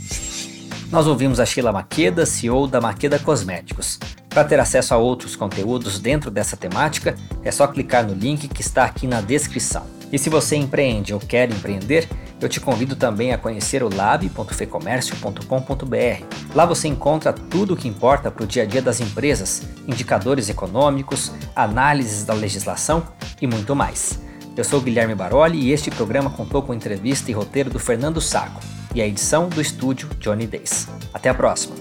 Nós 0.91 1.05
ouvimos 1.05 1.39
a 1.39 1.45
Sheila 1.45 1.71
Maqueda, 1.71 2.25
CEO 2.25 2.65
da 2.65 2.79
Maqueda 2.79 3.19
Cosméticos. 3.19 3.99
Para 4.29 4.45
ter 4.45 4.59
acesso 4.59 4.93
a 4.93 4.97
outros 4.97 5.35
conteúdos 5.35 5.99
dentro 5.99 6.31
dessa 6.31 6.55
temática, 6.55 7.15
é 7.43 7.51
só 7.51 7.67
clicar 7.67 8.07
no 8.07 8.13
link 8.13 8.47
que 8.47 8.61
está 8.61 8.85
aqui 8.85 9.05
na 9.05 9.19
descrição. 9.19 9.96
E 10.11 10.17
se 10.17 10.29
você 10.29 10.55
empreende 10.55 11.13
ou 11.13 11.19
quer 11.19 11.49
empreender, 11.49 12.07
eu 12.39 12.47
te 12.47 12.59
convido 12.59 12.95
também 12.95 13.33
a 13.33 13.37
conhecer 13.37 13.83
o 13.83 13.93
lab.fecomércio.com.br. 13.93 16.53
Lá 16.53 16.65
você 16.65 16.87
encontra 16.87 17.33
tudo 17.33 17.73
o 17.73 17.77
que 17.77 17.87
importa 17.87 18.29
para 18.29 18.43
o 18.43 18.47
dia 18.47 18.61
a 18.63 18.65
dia 18.65 18.81
das 18.81 19.01
empresas, 19.01 19.63
indicadores 19.87 20.49
econômicos, 20.49 21.31
análises 21.55 22.23
da 22.23 22.33
legislação 22.33 23.07
e 23.41 23.47
muito 23.47 23.75
mais. 23.75 24.19
Eu 24.55 24.63
sou 24.63 24.81
Guilherme 24.81 25.13
Baroli 25.13 25.59
e 25.59 25.71
este 25.71 25.91
programa 25.91 26.29
contou 26.29 26.63
com 26.63 26.73
entrevista 26.73 27.29
e 27.29 27.33
roteiro 27.33 27.69
do 27.69 27.79
Fernando 27.79 28.21
Saco 28.21 28.61
e 28.95 29.01
a 29.01 29.07
edição 29.07 29.49
do 29.49 29.61
estúdio 29.61 30.09
Johnny 30.19 30.47
Days. 30.47 30.87
Até 31.13 31.29
a 31.29 31.33
próxima! 31.33 31.75